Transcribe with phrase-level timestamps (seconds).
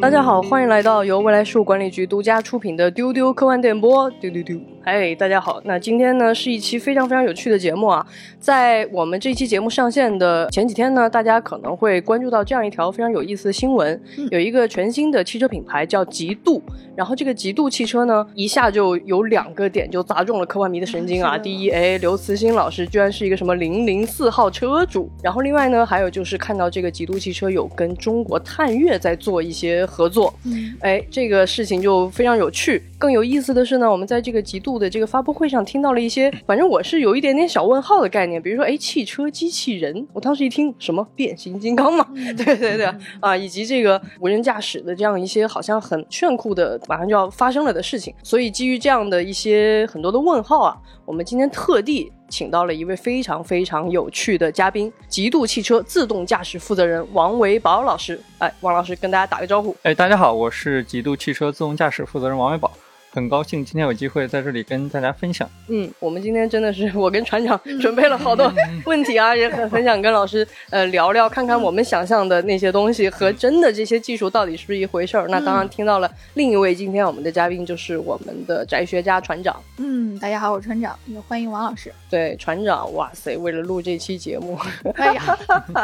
[0.00, 4.56] 大家好，欢迎来到由未来事务管理局独家出品的丢丢科幻电波，丢丢丢。
[4.84, 8.04] 哎，大家好，那今天呢是一期非常非常有趣的节目啊。
[8.38, 14.00] 在我们这期节目上线的前几天呢，大家可能会关注到这样一条非常有意思的新闻，
[14.30, 16.62] 有一个全新的汽车品牌叫极度，
[16.96, 21.36] 然后这个极度汽车呢，一下就有两个点就砸中了科幻迷的神经啊。
[21.38, 30.32] 第一，哎，刘慈欣老师居然是一个什么零零四号车主，然后另外呢，还有就是看到这个极度汽车有跟中国探月在做一些合作，
[30.80, 32.82] 哎，这个事情就非常有趣。
[32.96, 42.04] 更有意思的是呢，我们在这个极度的这个发布会上听到了一些，反正我是有一点点小问号的概念，比如说，哎，汽车机器人，我当时一听什么变形金刚嘛，
[42.36, 59.76] 对对对，啊，以及这个无人驾驶的这样一些好像很炫酷的，马上就要发生了的事情，所以基于这样的一些很多的问号啊，我们今天特地请到了一位非常非常有趣的嘉宾，极度汽车自动驾驶负责人王维宝老师，哎，王老师跟大家打个招呼。
[59.82, 62.72] 哎，大家好，我是极度汽车自动驾驶负责人王维宝。
[63.10, 65.48] 很高兴今天有机会在这里跟大家分享。
[65.68, 68.52] 嗯，我们今天真的是 我跟船长准备了好多
[68.84, 75.26] 问题啊，也很 很想跟老师呃聊聊，看看我们想象的那些东西和真的这些技术到底是不是一回事儿。
[75.28, 79.56] 那当然听到了另一位今天我们的嘉宾就是我们的宅学家船长。
[79.78, 81.92] 嗯，大家好，我是船长，也欢迎王老师。
[82.10, 84.58] 对，船长，哇塞，为了录这期节目，
[84.94, 85.38] 哎呀，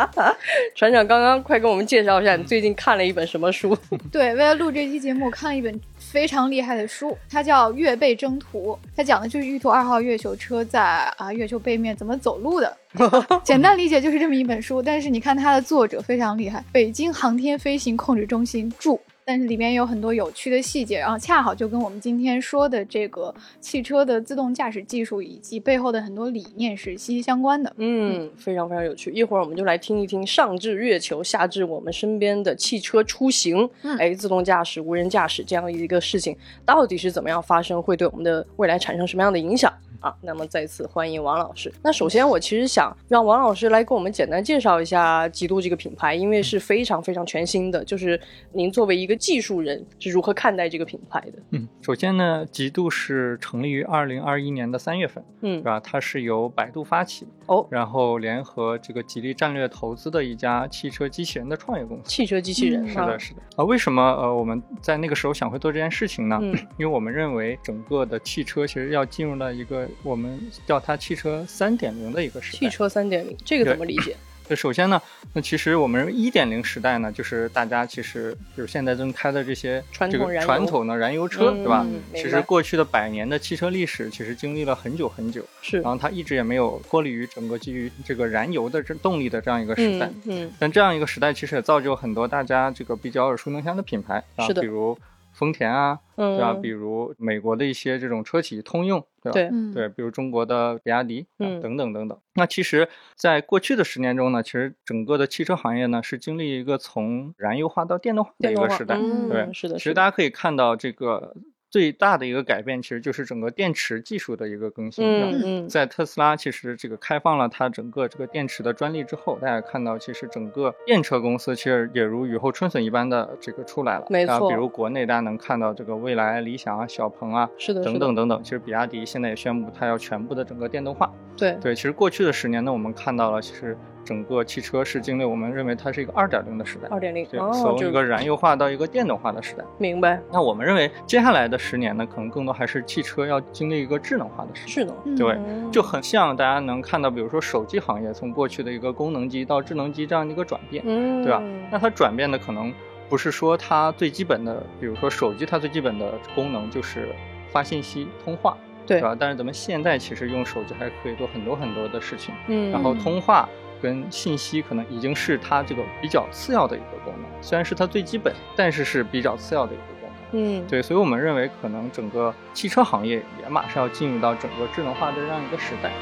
[0.75, 3.77] 船长刚刚快跟我们介绍一下你最近看了一本什么书？
[4.13, 5.81] 对，为了录这期节目，我看了一本
[6.15, 10.81] 非常厉害的书，它叫《月背征途》，它讲的就是玉兔二号月球车在
[11.17, 12.77] 啊月球背面怎么走路的。
[13.43, 19.01] 简单理解就是这么一本书，但是你看它的作者非常厉害，北京航天飞行控制中心驻。
[19.27, 27.73] 但是里面有很多有趣的细节，然后恰好就跟我们今天说的这个汽车的自动驾驶技术以及背后的很多理念是息息相关的。
[27.79, 29.11] 嗯，非常非常有趣。
[29.13, 36.37] 一会儿我们就来听一听上至月球，下至我们身边的汽车出行，哎，自动驾驶、无人驾驶这样一个事情
[36.67, 39.73] 到底是怎么样发生，会对我们的未来产生什么样的影响？
[40.01, 41.73] 啊，那么再次欢迎王老师。
[41.83, 47.83] 那首先，我其实想让王老师来给我们简单介绍一下极度这个品牌，因为是非常非常全新的。
[47.83, 48.21] 就是
[48.53, 51.33] 您作为一个技术人，是如何看待这个品牌的？
[51.51, 55.81] 嗯，首先呢，极度是成立于二零二一年的三月份，嗯，是吧？
[55.81, 62.11] 它是由百度发起，哦，然后联合这个吉利战略投资的一家汽车机器人的创业公司。
[62.11, 63.43] 汽车机器人，是的，是的。
[63.57, 66.39] 啊，为什么呃我们在那个时候想会做这件事情呢？
[66.41, 72.59] 嗯，因为我们认为整个的汽车其实要进入到一个我们叫它汽车三点零的一个时代。
[72.59, 74.17] 汽车三点零，这个怎么理解？
[74.49, 75.01] 就首先呢，
[75.33, 90.07] 那其实我们一点零时代呢，就是大家其实就是现在正开的这些这个传统的燃油车，对吧其实过去的百年的汽车历史，其实经历了很久很久，是然后它一直也没有脱离于整个基于这个燃油的这动力的这样一个时代。
[90.25, 90.53] 嗯嗯。
[90.59, 94.61] 但这样一个时代，其实也造就很多大家这个比较耳熟能详的品牌啊，是的。
[94.61, 94.97] 比如
[95.35, 96.55] 丰田啊，嗯，对吧？
[96.55, 99.51] 比如美国的一些这种车企，通用，对吧？
[99.75, 102.19] 对比如中国的比亚迪，等等等等。
[102.35, 108.97] 那其实，在过去的十年中呢，其实整个的汽车行业呢是经历一个从燃油化到电动化的一个时代。
[108.97, 111.35] 嗯，对是的，其实大家可以看到，这个
[111.75, 115.05] 最大的一个改变，其实就是整个电池技术的一个更新。
[115.05, 124.07] 嗯嗯在特斯拉其实这个开放了它整个这个电池的专利之后，大家看到其实整个电车公司其实也如雨后春笋一般的这个出来了。
[124.09, 128.41] 没错啊比如国内大家能看到这个蔚来、理想啊、小鹏啊是的，是等等等等。
[128.45, 131.13] 其实比亚迪现在也宣布它要全部的整个电动化。
[131.37, 136.89] 对对，其实过去的十年呢，我们看到了其实整个汽车是经历我们认为它是一个二点零的时代。
[136.91, 139.65] 二点零，从一个燃油化到一个电动化的时代。
[139.79, 144.73] 明白那我们认为接下来的十年呢，可能更多还是汽车要经历一个智能化的时代。
[144.73, 151.43] 智能，嗯对嗯就很像大家能看到，比如说手机行业从过去的一个功能机到智能机这样的一个转变，嗯，对吧？
[151.71, 152.73] 那它转变的可能
[153.09, 157.09] 不是说它最基本的，比如说手机它最基本的功能就是
[157.51, 159.17] 发信息、通话，对对吧？
[159.19, 163.49] 但是咱们现在其实用手机还可以做很多很多的事情，嗯，然后通话
[163.81, 170.61] 跟信息可能已经是它这个比较次要的一个功能，虽然是它最基本，但是是比较次要的一个功能。
[170.61, 175.93] 嗯，对，所以我们认为可能整个汽车行业也马上要进入到整个智能化的这样一个时代。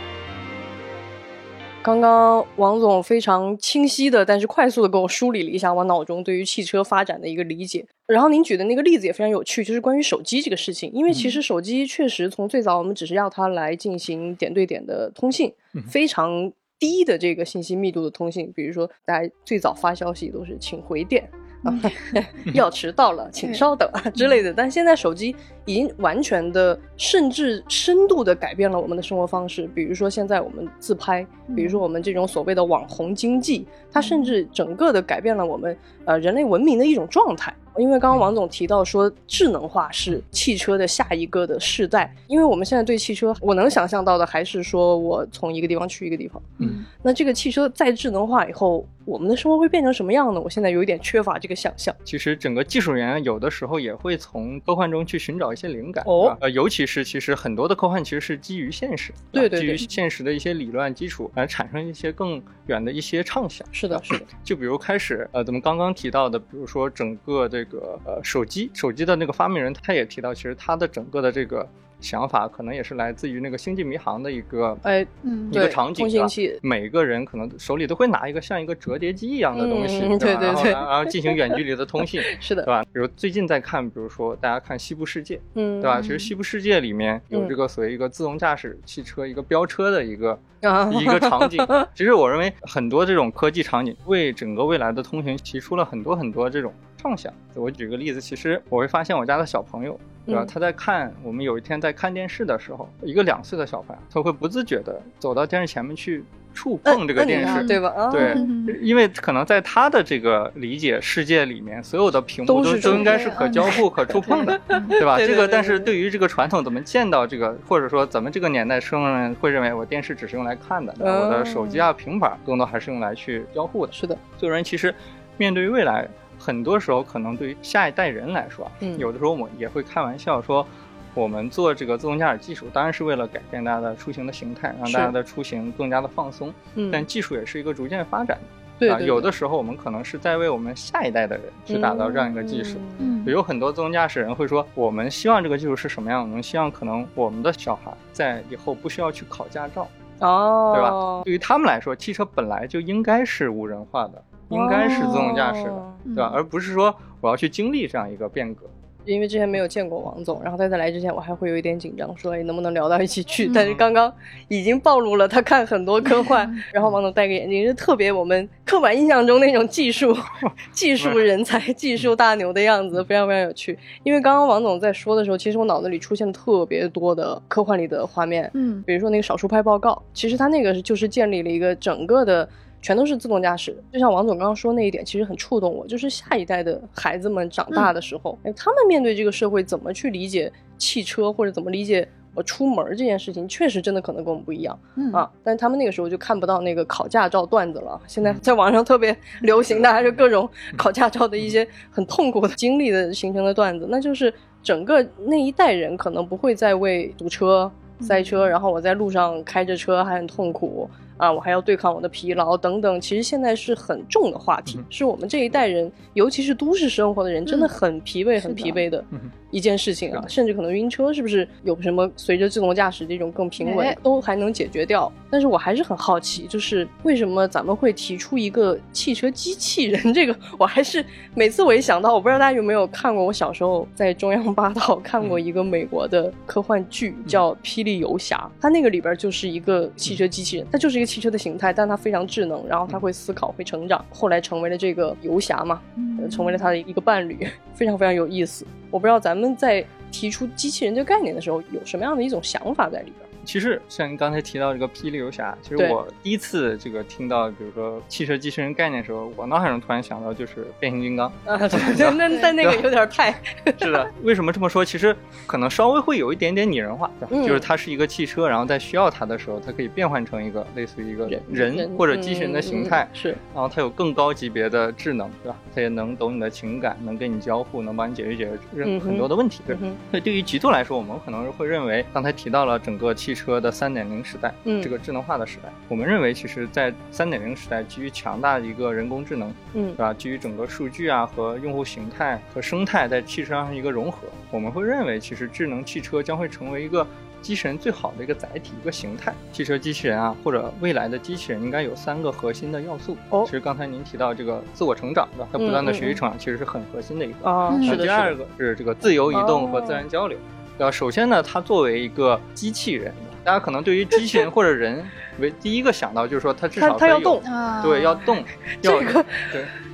[1.85, 7.85] 刚刚王总非常清晰的，但是快速的给我梳理了一下我脑中对于汽车发展的一个理解。
[8.07, 10.93] 然后您举的那个例子也非常有趣，就是关于手机这个事情。
[10.95, 16.53] 因为其实手机确实从最早我们只是要它来进行点对点的通信，嗯非常
[16.83, 21.31] 低的这个信息密度的通信，比如说大家最早发消息都是请回电。
[21.63, 21.73] 啊，
[22.55, 24.53] 要迟到了， 请稍等啊之类的。
[24.53, 25.33] 但现在手机
[25.65, 29.69] 已经完全的，甚至深度的改变了我们的生活方式。
[29.69, 31.25] 比如说现在我们自拍，
[31.55, 37.55] 比如说我们这种所谓的网红经济，它甚至整个的改变了我们呃人类文明的一种状态。
[37.79, 42.15] 因为刚刚王总提到说，智能化是汽车的下一个的世代。
[42.27, 46.43] 因为我们现在对汽车，我能想象到的还是说我从一个地方去一个地方。
[46.59, 50.41] 嗯，那这个汽车再智能化以后，我们的生活会变成什么样呢？
[50.41, 51.95] 我现在有一点缺乏这个想象。
[52.05, 56.05] 其实整个技术人员有的时候也会从科幻中去寻找一些灵感。
[56.07, 63.67] 哦，呃，尤其是其实很多的科幻其实是基于现实，对对对，基于现实的一些理论基础来产生一些更远的一些畅想。
[63.73, 64.25] 是的，是的。
[64.45, 71.69] 就比如开始，呃，咱们刚刚提到的，比如说整个这个呃手机，手机的那个发明人，他也提到，其实他的整个的这个。
[72.03, 75.07] 想法可能也是来自于那个《星际迷航》的一个哎，
[75.51, 76.59] 一个场景，通信器。
[76.63, 82.83] 每个人可能手里都会拿一个像一个折叠机一样的东西，对对对，然后进行远距离的通信， 是的，对吧？
[82.85, 86.01] 比如最近在看，比如说大家看《西部世界》，嗯，对吧？
[86.01, 90.39] 其实《西部世界》里面有这个所谓一个自动驾驶汽车一个飙车的一个
[91.01, 91.65] 一个场景。
[91.95, 97.33] 其实我认为很多这种科技场景为整个未来的通行提出了很多很多这种畅想。
[97.55, 99.99] 我举个例子，其实我会发现我家的小朋友。
[100.25, 100.45] 对吧？
[100.49, 106.25] 他在看我们有一天在看电视的时候，一个两岁的小朋友，他会不自觉的走到电视前面去
[106.55, 108.11] 触碰这个电视，对吧？
[108.11, 108.35] 对，
[108.81, 115.19] 因为可能在他的这个理解世界里面，所有的屏幕都都应该是可交互、可触碰的，对吧？
[115.19, 123.93] 这个，但是对于这个传统，怎么见到这个，或者说咱们这个年代生人会认为我电视只是用来看的，我的手机啊、平板更多还是用来去交互的。
[123.93, 124.95] 是的，所有人其实
[125.37, 126.09] 面对于未来。
[126.43, 130.67] 很多时候，可能对于下一代人来说，嗯，有的时候我们也会开玩笑说，
[131.15, 136.53] 我们做这个自动驾驶技术，当然是为了改变大家的出行的形态，让大家的出行更加的放松。
[136.75, 138.43] 嗯，但技术也是一个逐渐发展的。
[138.79, 142.79] 对啊，有的时候我们可能是在为我们下一代的人去打造这样一个技术。
[142.99, 146.23] 嗯，有很多自动驾驶人会说，我们希望这个技术是什么样？
[146.23, 149.87] 我们希望可能我们的小孩在以后不需要去考驾照。
[150.19, 151.23] 哦，对吧？
[151.25, 154.25] 对于他们来说，汽车本来就应该是无人化的。
[154.53, 156.31] 应该是自动驾驶的，对吧？
[156.35, 158.67] 而不是说我要去经历这样一个变革。
[159.05, 163.51] 因为之前没有见过王总，然后在他来之前，我还会有一点紧张，说哎能不能聊到一起去？
[163.53, 164.13] 但是刚刚
[164.47, 170.17] 已经暴露了他看很多科幻，然后王总戴个眼镜，是特别我们刻板印象中那种技术
[170.71, 173.77] 技术人才、技术大牛的样子，非常非常有趣。
[174.05, 182.49] 因为刚刚王总在说的时候，其实我脑子里出现了特别多的科幻里的画面，嗯，比如说那个少数派报告，其实他那个就是建立了一个整个的。
[182.83, 185.87] 全都是自动驾驶，就像王总刚刚说那一点，其实很触动我。
[185.87, 194.77] 就是下一代的孩子们长大的时候，哎，他们面对这个社会怎么去理解汽车，或者怎么理解我出门这件事情，确实真的可能跟我们不一样
[195.13, 195.31] 啊。
[195.45, 198.01] 但是他们那个时候就看不到那个考驾照段子了。
[198.09, 207.71] 现在在网上特别流行的还是各种考驾照的一些很痛苦的经历的形成的段子，那就是整个那一代人可能不会再为堵车、
[208.01, 210.91] 塞车，然后我在路上开着车还很痛苦。
[211.23, 219.05] 啊，我还要对抗我的疲劳等等，其实现在是很重的话题，是我们这一代人，尤其是都市生活的人，真的很疲惫、很疲惫的
[219.53, 225.13] 一件事情啊，甚至可能晕车，是不是有什么随着自动驾驶这种更平稳，都还能解决掉？
[225.31, 230.03] 但是我还是很好奇，就是为什么咱们会提出一个汽车机器人？
[230.13, 231.05] 这个我还是
[231.37, 241.12] 每次我一想到，我不知道大家有没有看过，我小时候在中央八套 看过一个美国的科幻剧，叫《霹雳游侠》，它那个里边就是一个汽车机器人，它就是一个。
[241.13, 245.83] 汽车的形态，但它非常智能，然后它会思考，会成长，后来成为了这个游侠嘛，
[246.31, 248.67] 成为了他的一个伴侣，非常非常有意思。
[248.91, 253.32] 我不知道咱们在提出机器人这个概念的时候，有什么样的一种想法在里边。
[253.45, 261.27] 其实像您刚才提到这个霹雳游侠，其实我第一次这个听到，比如说汽车机器人概念的时候，我脑海中突然想到就是变形金刚。
[261.45, 263.33] 啊，对，那但那个有点太。
[263.79, 264.85] 是的，为什么这么说？
[264.85, 273.09] 其实可能稍微会有一点点拟人化，就是它是一个汽车，然后在需要它的时候，它可以变换成一个类似于一个人或者机器人的形态。
[273.13, 275.59] 是，然后它有更高级别的智能，对吧？
[275.75, 279.63] 它也能懂你的情感，能跟你交互，能帮你解决解决任很多的问题。
[279.67, 279.77] 对。
[280.11, 284.03] 所以对于极度来说，我们可能会认为，刚才提到了整个汽车的三点。
[284.03, 290.13] 零时代，嗯，这个智能化的时代，我们认为，其实，在三点零时代，基于强大的一个人工智能，嗯，对吧？
[290.13, 297.07] 基于整个数据啊和用户形态和生态在汽车上一个融合，我们会认为，其实智能汽车将会成为一个
[297.41, 299.33] 机器人最好的一个载体，一个形态。
[299.53, 303.17] 汽车机器人啊，或者未来的机器人，应该有三个核心的要素。
[303.31, 305.49] 哦，其实刚才您提到这个自我成长，对吧？
[305.53, 307.49] 它不断的学习成长，其实是很核心的一个。
[307.49, 308.05] 啊，是的。
[308.05, 310.37] 第二个是这个自由移动和自然交流。
[310.37, 310.45] 对
[310.85, 310.91] 吧？
[310.91, 313.13] 首先呢，它作为一个机器人。
[313.45, 315.05] 大家可能对于机器人或者人
[315.41, 317.43] 为第一个想到就是说，它至少它要动，
[317.83, 318.45] 对，要动。
[318.81, 319.25] 这个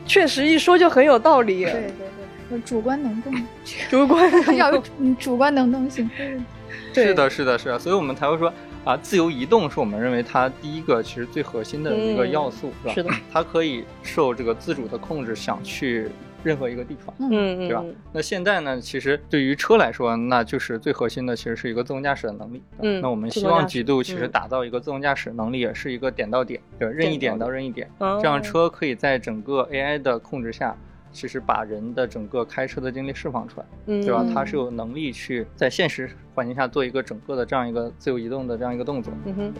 [0.04, 1.64] 确实一说就很有道理。
[1.64, 1.92] 对对
[2.50, 3.34] 对，主观能动，
[3.88, 4.82] 主观 要有
[5.18, 6.10] 主观能动性。
[6.92, 8.52] 是的，是的，是的，所以我们才会说
[8.88, 12.94] 啊，自由移动是我们认为它第一个其实最核心的一个要素，是吧？
[12.94, 16.08] 是的，它可以受这个自主的控制，想去
[16.42, 17.84] 任何一个地方，嗯，对吧？
[18.14, 22.62] 那现在呢，其实对于车来说，那就是最核心的，其实是一个自动驾驶的能力。
[22.78, 30.74] 嗯，那我们希望极度其实打造一个自动驾驶能力，也是一个点到点，对，任意点到任意点，这样车可以在整个 AI 的控制下。
[31.12, 34.24] 其实把人的整个开车的精力释放出来，对吧？
[34.34, 39.12] 它是有能力去在现实环境下做一个整个的这样一个自由移动的这样一个动作。
[39.24, 39.52] 嗯哼。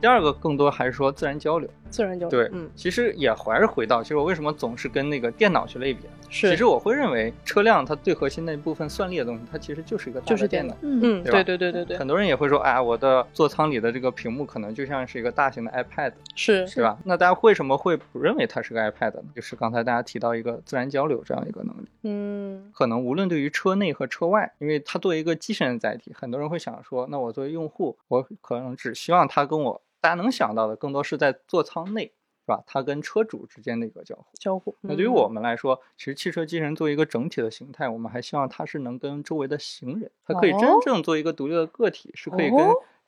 [0.00, 2.30] 第二个更多还是说自然交流，自然交流。
[2.30, 6.00] 对，嗯，其实也还是回到，其实我为什么总是跟那个电脑去类比？
[6.30, 10.76] 是，其实我会认为车辆它最核心的一部分算力的东西，它其实就是一个就是电脑。
[10.82, 11.96] 嗯，对对对对对。
[11.96, 16.98] 很多人也会说，哎，我的座舱里的这个屏幕可能就像是一个大型的 iPad，是，对吧？
[17.04, 19.22] 那大家为什么会不认为它是个 iPad 呢？
[19.34, 21.88] 就是刚才大家提到一个自然交流这样一个能力。
[22.02, 29.80] 嗯，可能无论对于车内和车外，因为它作为一个机器人的载体，很多人会想说，那我作为用户，我可能只希望它跟我。
[30.00, 32.62] 大家能想到的更多是在座舱内，是吧？
[32.66, 34.24] 它跟车主之间的一个交互。
[34.38, 34.76] 交互。
[34.80, 42.58] 那对于我们来说，其实汽车机器人作为一个整体的形态，我们还希望它是能跟周围的行人，它可以真正做一个独立的个体，是可以跟。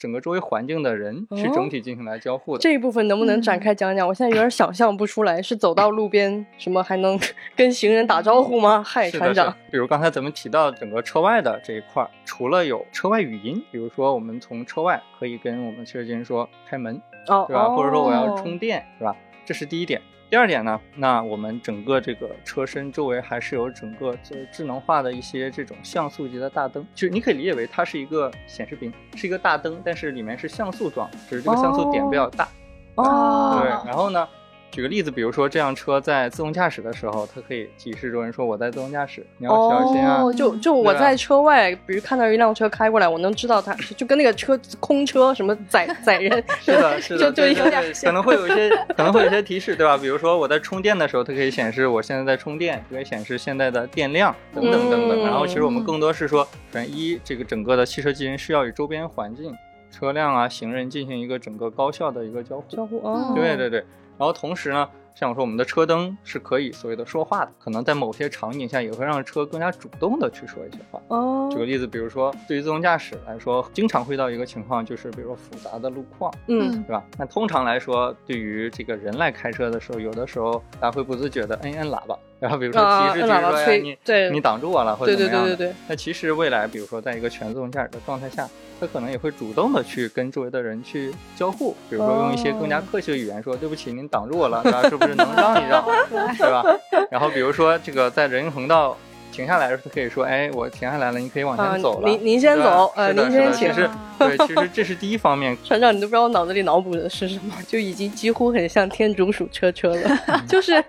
[0.01, 4.09] 整个周围环境的人去整体进行来交互的这一部分能不能展开讲讲？
[4.09, 7.21] 我现在有点想象不出来，是走到路边什么还能
[7.55, 8.83] 跟行人打招呼吗？
[8.83, 9.55] 嗨，船长。
[9.71, 17.69] 比如刚才咱们提到整个车外的这一块，除了有车外语音，比如说我们从车外可以跟我们汽车机器人说开门，哦，对吧？
[17.69, 19.15] 或者说我要充电，是吧？
[19.45, 20.01] 这是第一点。
[20.31, 32.47] 第二点呢，那我们整个这个车身周围还是有整个智智能化的一些这种像素级的大灯，就是你可以理解为它是一个显示屏，是一个大灯，但是里面是像素状，只是这个像素点比较大。
[32.95, 34.29] 哦，对，然后呢？
[34.71, 40.23] 举个例子，比如说这辆车在自动驾驶的时候，它可以提示周围说我在自动驾驶，你要小心啊。
[40.23, 49.99] 哦就就我在车外，比如看到一辆车开过来，我能知道它就跟那个车空车什么载载人， 是的，是的，就就有点可能会有一些可能会有一些提示，对吧？
[49.99, 55.21] 比如说我在充电的时候，它可以显示我现在在充电，可以显示现在的电量等等等等。
[55.25, 59.53] 然后其实我们更多是说，首先一这个整个的汽车机器人是要与周边环境、
[59.91, 62.65] 车辆啊、行人进行一个整个高效的一个交互。
[62.69, 63.85] 交互啊，对对对。
[64.21, 71.01] 然后同时呢，像我说，我们的车灯是可以所谓的说话的，可能在某些场景下也会让车更加主动的去说一些话。
[71.09, 77.03] 哦，举个例子，比如说对于自动驾驶来说，经常会到一个情况，就是比如说复杂的路况，嗯，对吧？
[77.17, 82.15] 那通常来说，对于这个人来开车的时候，有的时候大家会不自觉的摁摁喇叭。
[82.41, 85.49] 然后比如说提示，就是说你对你挡住我了，或者怎么样的。
[85.49, 85.77] 对对对对对。
[85.87, 88.49] 那其实未来，比如说在一个全自动驾驶的状态下，
[88.81, 95.85] 它可能也会主动的去跟周围的人去交互，比如说用一些更加客气的语言说：“对不起，您挡住我了，是不是能让一让？
[96.39, 96.65] 对吧？”
[97.11, 98.97] 然后比如说这个在人行横道。
[99.33, 102.09] 停下来的时候可以说，哎，我停下来了，你可以往前走了。
[102.09, 103.69] 您您先走，呃，您先请。
[103.71, 105.57] 其实，对，其实这是第一方面。
[105.65, 110.19] 船长，你都不知道我脑子里脑补的是什么，就已经几乎很像天竺鼠车车了。
[110.49, 110.83] 就是，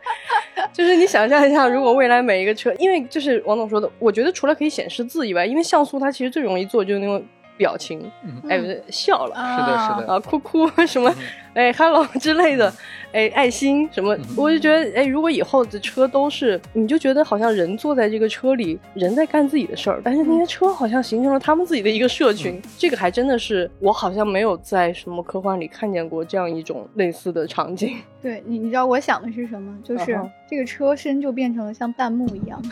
[0.73, 7.23] 就是你想象一下，如果未来每一个车，因为就是王总说的，我觉得除了可以显示字以外，因为像素它其实最容易做就是那种
[7.61, 8.11] 表情，
[8.49, 11.13] 哎，笑了，是的，是的，啊，哭哭 什么。
[11.53, 12.73] 哎，hello 之类的，
[13.11, 27.97] 哎，爱心什么，我就觉得，哎，如果以后的车都是，你就觉得好像人坐在这个车里，人在干自己的事儿，但是那些车好像形成了他们自己的一个社群， 这个还真的是我好像没有在什么科幻里看见过这样一种类似的场景。
[28.21, 29.75] 对你，你知道我想的是什么？
[29.83, 32.61] 就是这个车身就变成了像弹幕一样，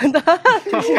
[0.72, 0.94] 就是，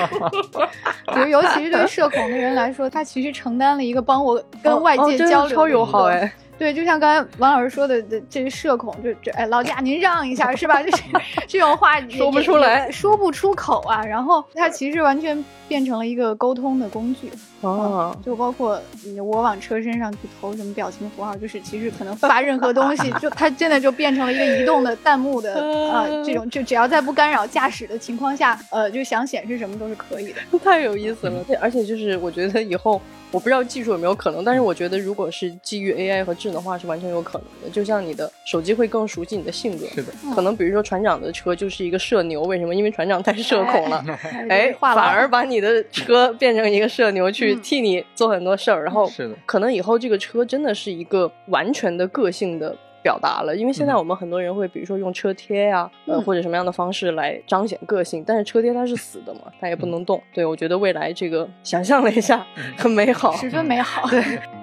[1.15, 6.31] 比如尤其是对社恐的人来说，他其实承担了一个帮我跟外界交流，超友好哎。
[6.61, 10.83] 对，就像刚才王老师说的，这这社恐，就这哎，老贾您让一下是吧？
[10.83, 11.03] 就是
[11.49, 14.05] 这种话说不出来，说不出口啊。
[14.05, 17.31] 然后它其实完全变成了一个沟通的工具
[17.63, 18.79] 哦，就包括
[19.17, 25.55] 我往车身上去投什么表情符号，就是其实可能发任何东西，就它真的就变成了一个移动的弹幕的
[25.91, 31.43] 啊，这种就只要在不干扰驾驶的情况下，呃，就想显示什么都是可以的， 太有意思了。
[31.45, 33.01] 对，而且就是我觉得以后。
[33.33, 37.71] 我不知道技术有没有可能，但是我觉得如果是基于 AI 和智能化是完全有可能的。
[37.71, 42.75] 就像你的手机会更熟悉你的性格，是的，可能比如说船长的车就是一个社牛，为什么？
[42.75, 44.05] 因为船长太社恐了，
[44.49, 52.77] 哎，反而把你的车变成一个社牛去替你做很多事儿，然后是的，可能以后这个车真的是一个完全的个性的。
[53.03, 60.23] 表达了，因为现在我们很多人会，比如说用车贴呀，呃，或者什么样的方式来彰显个性，但是车贴它是死的嘛，它也不能动。
[60.33, 64.09] 对我觉得未来这个想象了一下，很美好，十分美好。
[64.09, 64.23] 对。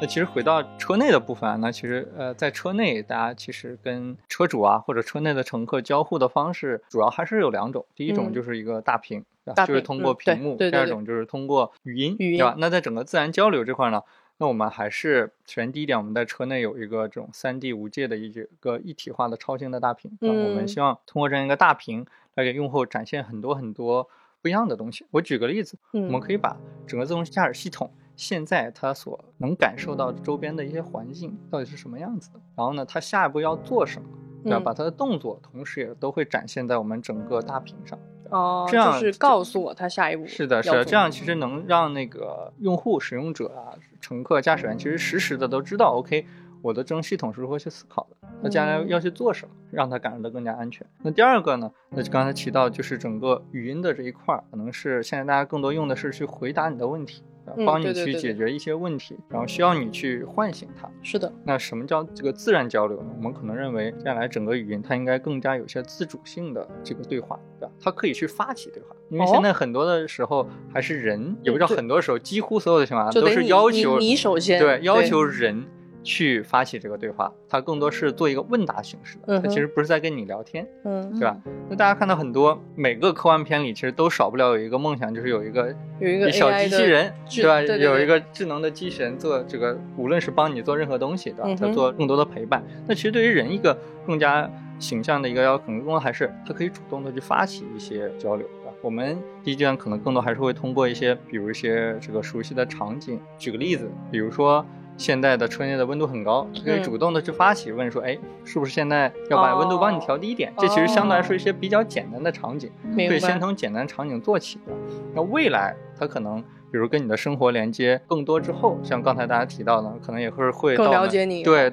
[0.00, 7.84] 那其实回到车内的部分，那其实呃，在车内大家其实跟车主啊或者车内的乘客交互的方式，主要还是有两种。
[7.96, 9.24] 第一种就是一个大屏，
[9.66, 12.54] 就是通过屏幕；第二种就是通过语音，对吧？
[12.58, 14.00] 那在整个自然交流这块呢，
[14.38, 20.16] 那我们还是首先第一点，我们在车内有一个这种三 D 无界的一个一体化的超清的大屏。
[20.20, 24.08] 嗯，我们希望通过这样一个大屏来给用户展现很多很多
[24.40, 25.04] 不一样的东西。
[25.10, 27.90] 我举个例子，我们可以把整个自动驾驶系统。
[28.16, 32.40] 现在它所能感受到周边的一些环境到底是什么样子的？
[32.56, 34.08] 然后呢，它下一步要做什么？
[34.50, 37.98] 要把他的动作同时也都会展现在我们整个大屏上。
[38.30, 46.26] 哦，这样是告诉我他下一步是的，是的，这样其实能让那个用户、使用者啊、乘客、驾驶员其实实时的都知道，OK，
[46.60, 50.86] 我的这种系统是如何去思考的，那将来要去做什么，让他感受到更加安全。
[51.02, 51.72] 那第二个呢？
[51.88, 57.22] 那就刚才提到，就是整个语音的这一块儿，可能是现在大家更多用的是去回答你的问题。
[57.66, 60.90] 帮你去解决一些问题，然后需要你去唤醒它。
[61.02, 63.10] 是的，那什么叫这个自然交流呢？
[63.16, 67.72] 我们可能认为，接下来整个语音它应该更加有些自主性的这个对话，对吧？
[67.80, 75.66] 它可以去发起对话，因为现在很多的时候还是人，也不知道很多时候，几乎所有的情况下都是要求你首先对要求人。
[76.08, 81.36] 去发起这个对话，它更多是做一个问答形式的，它其实不是在跟你聊天，嗯，对吧？
[81.68, 87.60] 那大家看到很多每个科幻片里，其实都少不了有一个梦想，就是有一个有一个小机器人，对吧？
[87.60, 91.54] 有一个智能的机器人做这个，无论是帮你做任何东西，对吧？
[91.60, 92.64] 它做更多的陪伴。
[92.86, 98.72] 那其实对于人一个更加形象的一个要求，更多还是它可以主动的去发起一些交流，对？
[98.80, 104.64] 我们第一阶段可能更多还是会通过一些，比如一些这个熟悉的场景，举个例子，比如说。
[104.98, 110.52] 现在的车内的温度很高，可以主动的去发起问说，哎，是不是现在要把温度帮你调低一点？
[110.58, 114.72] 这其实相对来说一些比较简单的场景，可以先从简单场景做起的。
[115.14, 121.42] 那未来它可能，比如跟你的生活连接更多之后，像刚才大家提到的，可能也会会更了解你。
[121.42, 121.72] 对。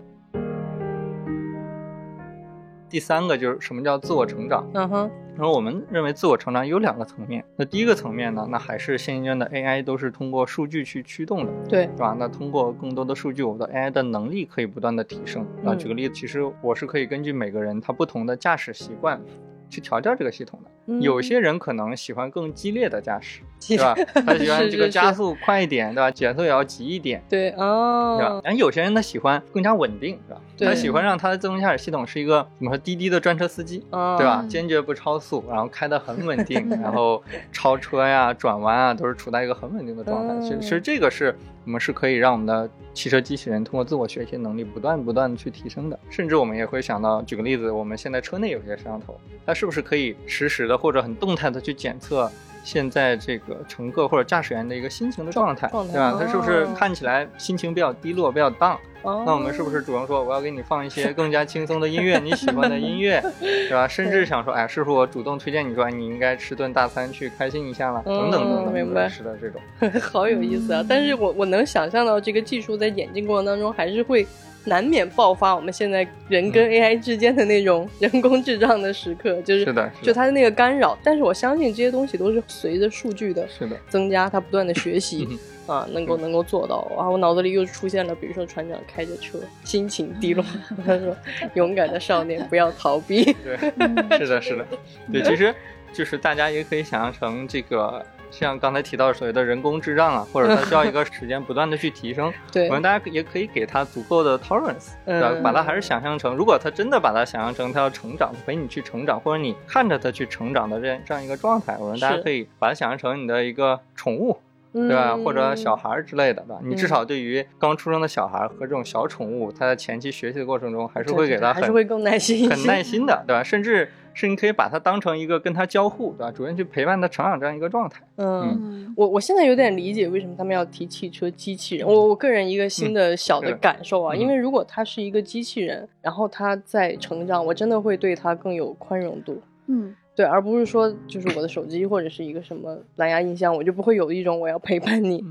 [2.95, 4.65] 第三个就是什么叫自我成长？
[4.73, 5.11] 嗯哼。
[5.35, 7.43] 然后我们认为自我成长有两个层面。
[7.57, 12.15] 那第一个层面呢，那还是现阶段的 AI 都是通过数据去驱动的，对，是吧？
[12.17, 15.45] 那通过更多的数据，我们的 AI 的能力可以不断的提升。
[15.65, 19.19] 啊，举个例子，其实我是可以根据每个人他不同的驾驶习惯。
[19.67, 20.69] 去调教这个系统的，
[21.01, 23.95] 有些人可能喜欢更激烈的驾驶， 对吧？
[24.25, 26.11] 他喜欢这个加速快一点，对吧？
[26.11, 28.17] 减速也要急一点，对哦。
[28.19, 30.41] 对然后有些人他喜欢更加稳定，是吧？
[30.59, 33.79] 他喜欢让他的自动驾驶系统是一个怎么说滴滴的专车司机，
[34.17, 34.45] 对吧？
[34.49, 40.39] 坚决不超速，然后开得很稳定， 然后超车呀、转弯啊都是处在一个很稳定的状态。
[40.41, 45.99] 其实，其实这个是我们是可以让我们的汽车机器人通过自我学习能力不断不断的去提升的。
[46.09, 52.31] 甚至我们也会想到，举个例子，我们现在车内有些摄像头，它是不是可以实时的或者很动态的去检测？
[52.63, 56.17] 现在这个乘客或者驾驶员的一个心情的状态，对吧？
[56.19, 58.75] 他是不是看起来心情比较低落、比较 down？
[59.03, 63.87] 那我们是不是主动说我要给你放一些 更加轻松的音乐，你喜欢的音乐， 对吧？
[63.87, 69.07] 甚至想说，哎，是不是我主动推荐你说，你应该吃顿大餐去开心一下了，等等等等，明白？
[69.07, 69.61] 是的，这种
[70.01, 70.83] 好有意思啊！
[70.89, 74.25] 但是我我能想象到这个技术在演进过程当中还是会。
[74.65, 80.97] 难免爆发我们现在人跟 AI 之间的那种人工智障的时刻，就是是的，就它的那个干扰。
[81.03, 85.27] 但是我相信这些东西都是随着数据的是的增加，它不断的学习
[85.67, 86.77] 啊，能够能够做到。
[86.97, 90.43] 啊，我脑子里又出现了，比如说船长开着车，心情低落，
[90.85, 91.15] 他说
[91.55, 93.57] ：“勇敢的少年，不要逃避。”对，
[94.17, 94.65] 是的，是的，
[95.11, 95.53] 对，其实
[95.93, 98.03] 就是大家也可以想象成这个。
[98.37, 105.33] 像刚才提到所谓的人工智障啊， 或者它需要一个时间不断的去提升， 对，我们大家也可以给它足够的 tolerance，对吧？
[105.41, 114.37] 把它还是想象成，如果它真的把它想象成它要成长，陪你去成长，或者你看着它去成长的这这样一个状态，我们大家可以把它想象成你的一个宠物，
[114.73, 115.15] 对吧？
[115.15, 116.59] 或者小孩之类的，对吧？
[116.61, 123.41] 你至少对于刚出生的小孩和这种小宠物，它在前期学习的过程中，还是会给他还是会更耐心，很耐心的，对吧？
[123.41, 123.89] 甚至。
[124.15, 126.31] 是你可以把它当成一个跟他交互，对吧？
[126.31, 128.01] 主任去陪伴他成长这样一个状态。
[128.15, 131.85] 嗯，我我现在有点理解为什么他们要提汽车机器人。
[131.85, 139.41] 我我个人一个新的小的感受啊，因为如果他是一个机器人，然后他在成长，我真的会对他更有宽容度。
[139.67, 145.21] 嗯，对，而不是说就是我的手机或者是一个什么蓝牙音箱，我就不会有一种我要陪伴你，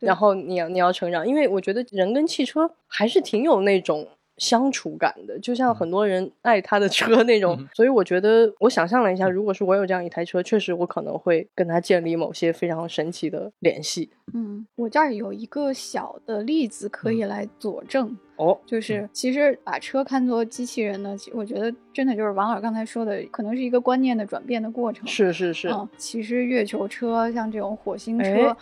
[0.00, 4.06] 然后你要你要成长，因为我觉得人跟汽车还是挺有那种。
[4.38, 14.10] 相处感的，就像很多人爱他的车那种， 所以我觉得，我想象了一下，如果是我有这样一台车，确实我可能会跟他建立某些非常神奇的联系。
[14.32, 18.16] 嗯，我这儿有一个小的例子可以来佐证。
[18.36, 25.06] 哦，就是其实把车看作机器人呢，我觉得真的就是王老师刚才说的，可能是一个观念的转变的过程。
[25.06, 28.56] 是是是，嗯，其实月球车像这种火星车。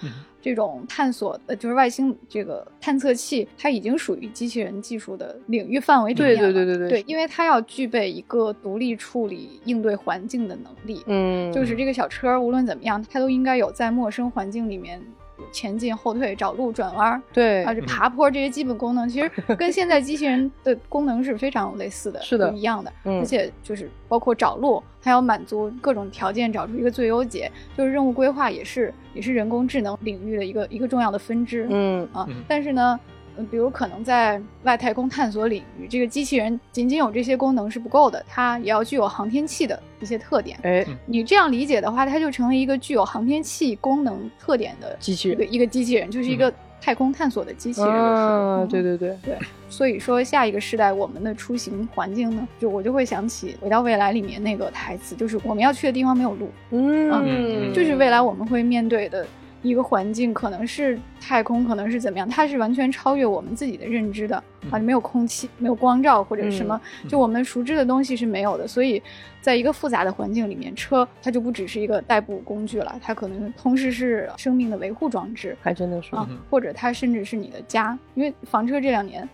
[0.45, 6.53] 这种探索的，就是外星这个探测器，它已经属于机器人技术的领域范围里面了。
[6.53, 11.01] 对对对对对，因为它要具备一个独立处理、应对环境的能力。
[11.07, 15.01] 嗯，就是这个小车无论怎么样，它都应该有在陌生环境里面。
[15.51, 22.93] 前进、后退、找路、转弯，对啊，这爬坡这些基本功能，其实 跟现在机器人的功能是非常类似的，是的，一样的。
[23.05, 27.51] 而且就是包括找路，它要满足各种条件，找出一个最优解。
[27.77, 31.67] 就是任务规划也是也是人工智能领域的一个一个重要的分支。
[31.71, 32.99] 嗯啊，但是呢。
[33.37, 40.59] 嗯，比如可能在外太空探索领域，这个机器人仅仅有这些功能是不够的，它也要具有航天器的一些特点。
[40.63, 47.91] 哎，你这样理解的话，它就成为一个具有航天器功能特点的机器人，一个机器人就是一个太空探索的机器人。
[47.91, 49.39] 啊，对对对对。
[49.69, 56.51] 所以说，下一个时代我们的出行环境呢，就我就会想起《回到未来》里面那个台词，就是我们要去的地方没有路。
[56.71, 59.27] 嗯，就是未来我们会面对的。
[59.63, 64.37] 一个环境可能是太空，可能是怎么样，它是完全超越我们自己的认知的
[64.71, 64.79] 啊！
[64.79, 69.03] 没有空气，没有光照或者什么，就我们熟知的东西是没有的，所以。
[69.43, 79.29] 在一个复杂的环境里面，车它就不只是一个代步工具了，它可能同时是生命的维护装置，还真的是啊，或者它甚至是你的家，因为房车这两年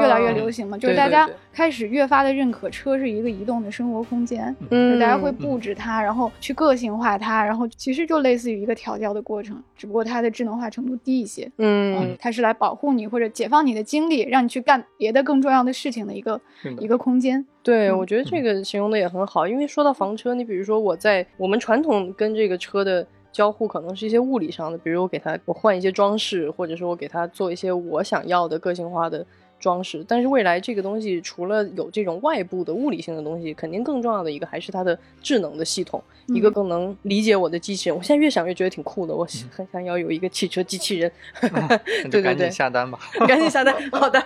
[0.00, 16.40] 越来越流行嘛，就是大家开始越发的认可车是一个移动的生活空间，嗯，大家会布置它，然后去个性化它，然后其实就类似于一个调教的过程，只不过它的智能化程度低一些，嗯，它是来保护你或者解放你的精力，让你去干别的更重要的事情的一个
[16.78, 17.44] 一个空间。
[17.62, 29.24] 对，我觉得这个形容的也很好，因为说到房车，你比如说我在我们传统跟这个车的交互，可能是一些物理上的，比如我给它我换一些装饰，或者说我给它做一些我想要的个性化的。
[29.60, 37.96] 装饰，但是未来这个东西除了有这种外部的物理性的东西，肯定更重要的一个还是它的智能的系统，一个更能理解我的机器人。
[37.96, 41.12] 我现在越想越觉得挺酷的，我很想要有一个汽车机器人。
[41.40, 43.74] 对对对，赶紧下单吧， 赶紧下单。
[43.92, 44.20] 好的，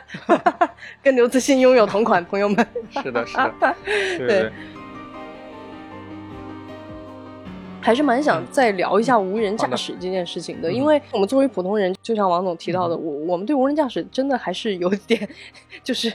[1.02, 2.66] 跟刘慈欣拥有同款，朋友们。
[3.02, 3.76] 是的，是的，
[4.18, 4.52] 对。
[7.84, 15.28] 还是蛮想再聊一下无人驾驶这件事情的，因为我们作为普通人，就像王总提到的，我我们对无人驾驶真的还是有点，
[15.84, 16.10] 就是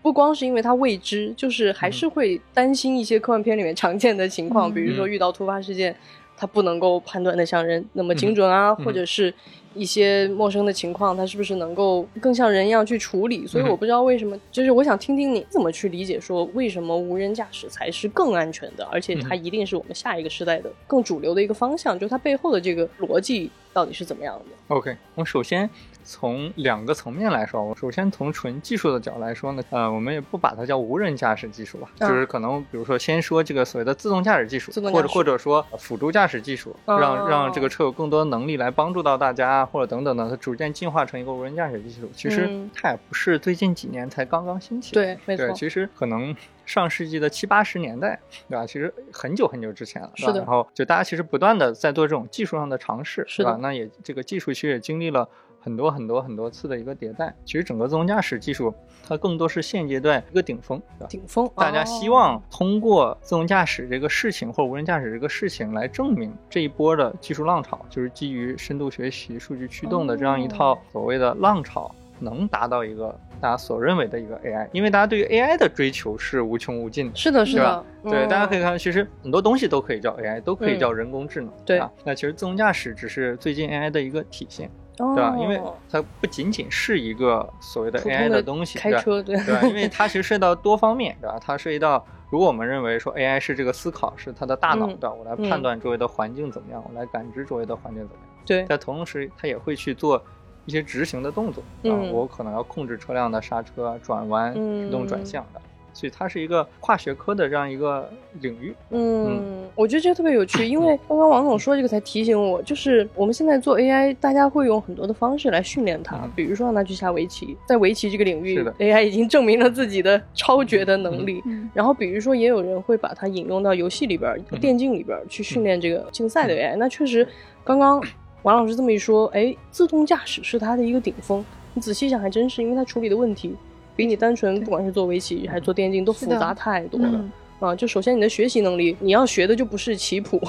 [0.00, 5.94] 不光是因为它未知，就是还是会担心一些科幻片里面常见的情况，比如说遇到突发事件，
[6.36, 9.34] 它不能够判断的像人那么精准啊，或者是。
[9.74, 13.46] 一些陌生的情况，它是不是能够更像人一样去处理？
[13.46, 25.68] 所以我不知道为什么，就是我想听听你怎么去理解，说为什么无人驾驶才是更安全的，而且它一定是我们下一个时代的更主流的一个方向，就它背后的这个逻辑到底是怎么样的？OK，我首先。
[26.08, 42.08] 从两个层面来说，我首先从纯技术的角度来说呢，呃，我们也不把它叫无人驾驶技术吧，就是可能比如说先说这个所谓的自动驾驶技术，或者或者说辅助驾驶技术，让让这个车有更多的能力来帮助到大家，或者等等的，它逐渐进化成一个无人驾驶技术。
[42.14, 48.18] 其实它也不是最近几年才刚刚兴起，对，没错，其实可能上世纪的七八十年代，
[48.48, 48.66] 对吧？
[48.66, 50.38] 其实很久很久之前了，是的。
[50.38, 53.58] 然后就大家其实不断的在做这种技术上的尝试，是吧？
[53.60, 55.28] 那也这个技术其实也经历了。
[55.60, 58.72] 很多很多很多次的一个迭代，其实整个自动驾驶技术，
[59.06, 61.50] 它更多是现阶段一个顶峰，顶峰。
[61.56, 74.68] 大家希望通过自动驾驶这个事情或者无人驾驶这个事情来证明这一波的技术浪潮，就是基于深度学习、数据驱动的这样一套所谓的浪潮，能达到一个大家所认为的一个 AI。
[74.72, 81.90] 因为大家对于 AI 的追求是无穷无尽的，是的，是的，对，大家可以看，其实很多东西都可以叫 AI，都可以叫人工智能，对啊。
[82.04, 84.70] 那其实自动驾驶只是最近 AI 的一个体现。
[84.98, 85.36] 对吧？
[85.38, 89.62] 因为它不仅仅是一个所谓的 AI 的东西，开车对对吧？
[89.66, 91.38] 因为 它其实涉及到多方面，对吧？
[91.40, 95.12] 它涉及到，如果我们认为说 AI 是这个思考，是它的大脑，对吧？
[95.12, 98.34] 我来判断周围的环境怎么样，我来感知周围的环境怎么样。
[98.44, 100.22] 对，在同时，它也会去做
[100.64, 105.60] 一些执行的动作，啊，我可能要控制车辆的刹车、转弯、自动转向的。
[105.98, 108.08] 所以它是一个跨学科的这样一个
[108.40, 108.72] 领域。
[108.90, 121.42] 嗯，我觉得这个特别有趣，因为刚刚王总说这个才提醒我，就是我们现在做 AI，大家会用很多的方式来训练它，比如说让它去下围棋，在围棋这个领域，AI 已经证明了自己的超绝的能力。
[121.74, 126.76] 然后比如说也有人会把它引用到游戏里边、电竞里边去训练这个竞赛的 AI。
[126.76, 127.26] 那确实，
[127.64, 128.00] 刚刚
[128.42, 131.44] 王老师这么一说，哎，自动驾驶是它的一个顶峰。
[131.74, 133.56] 你仔细想，还真是，因为它处理的问题。
[133.98, 137.24] 比你单纯不管是做围棋还是做电竞都复杂太多了，
[137.58, 140.40] 啊，就首先你的学习能力，你要学的就不是棋谱，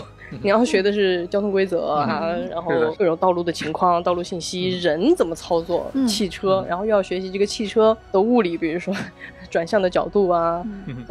[0.44, 8.96] 你要学的是交通规则啊，然后各种道路的情况、道路信息、人怎么操作汽车，然后又要学习这个汽车的物理，比如说
[9.50, 10.64] 转向的角度啊、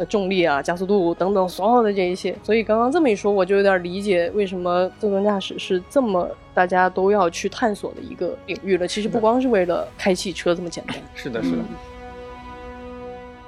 [0.07, 2.33] 重力啊、加速度等等所有的这一切。
[2.41, 8.87] 所以刚刚这么一说，我就有点理解为什么自动驾驶是这么大家都要去探索的一个领域了。
[8.87, 10.95] 其实不光是为了开汽车这么简单。
[11.13, 11.57] 是的，是的。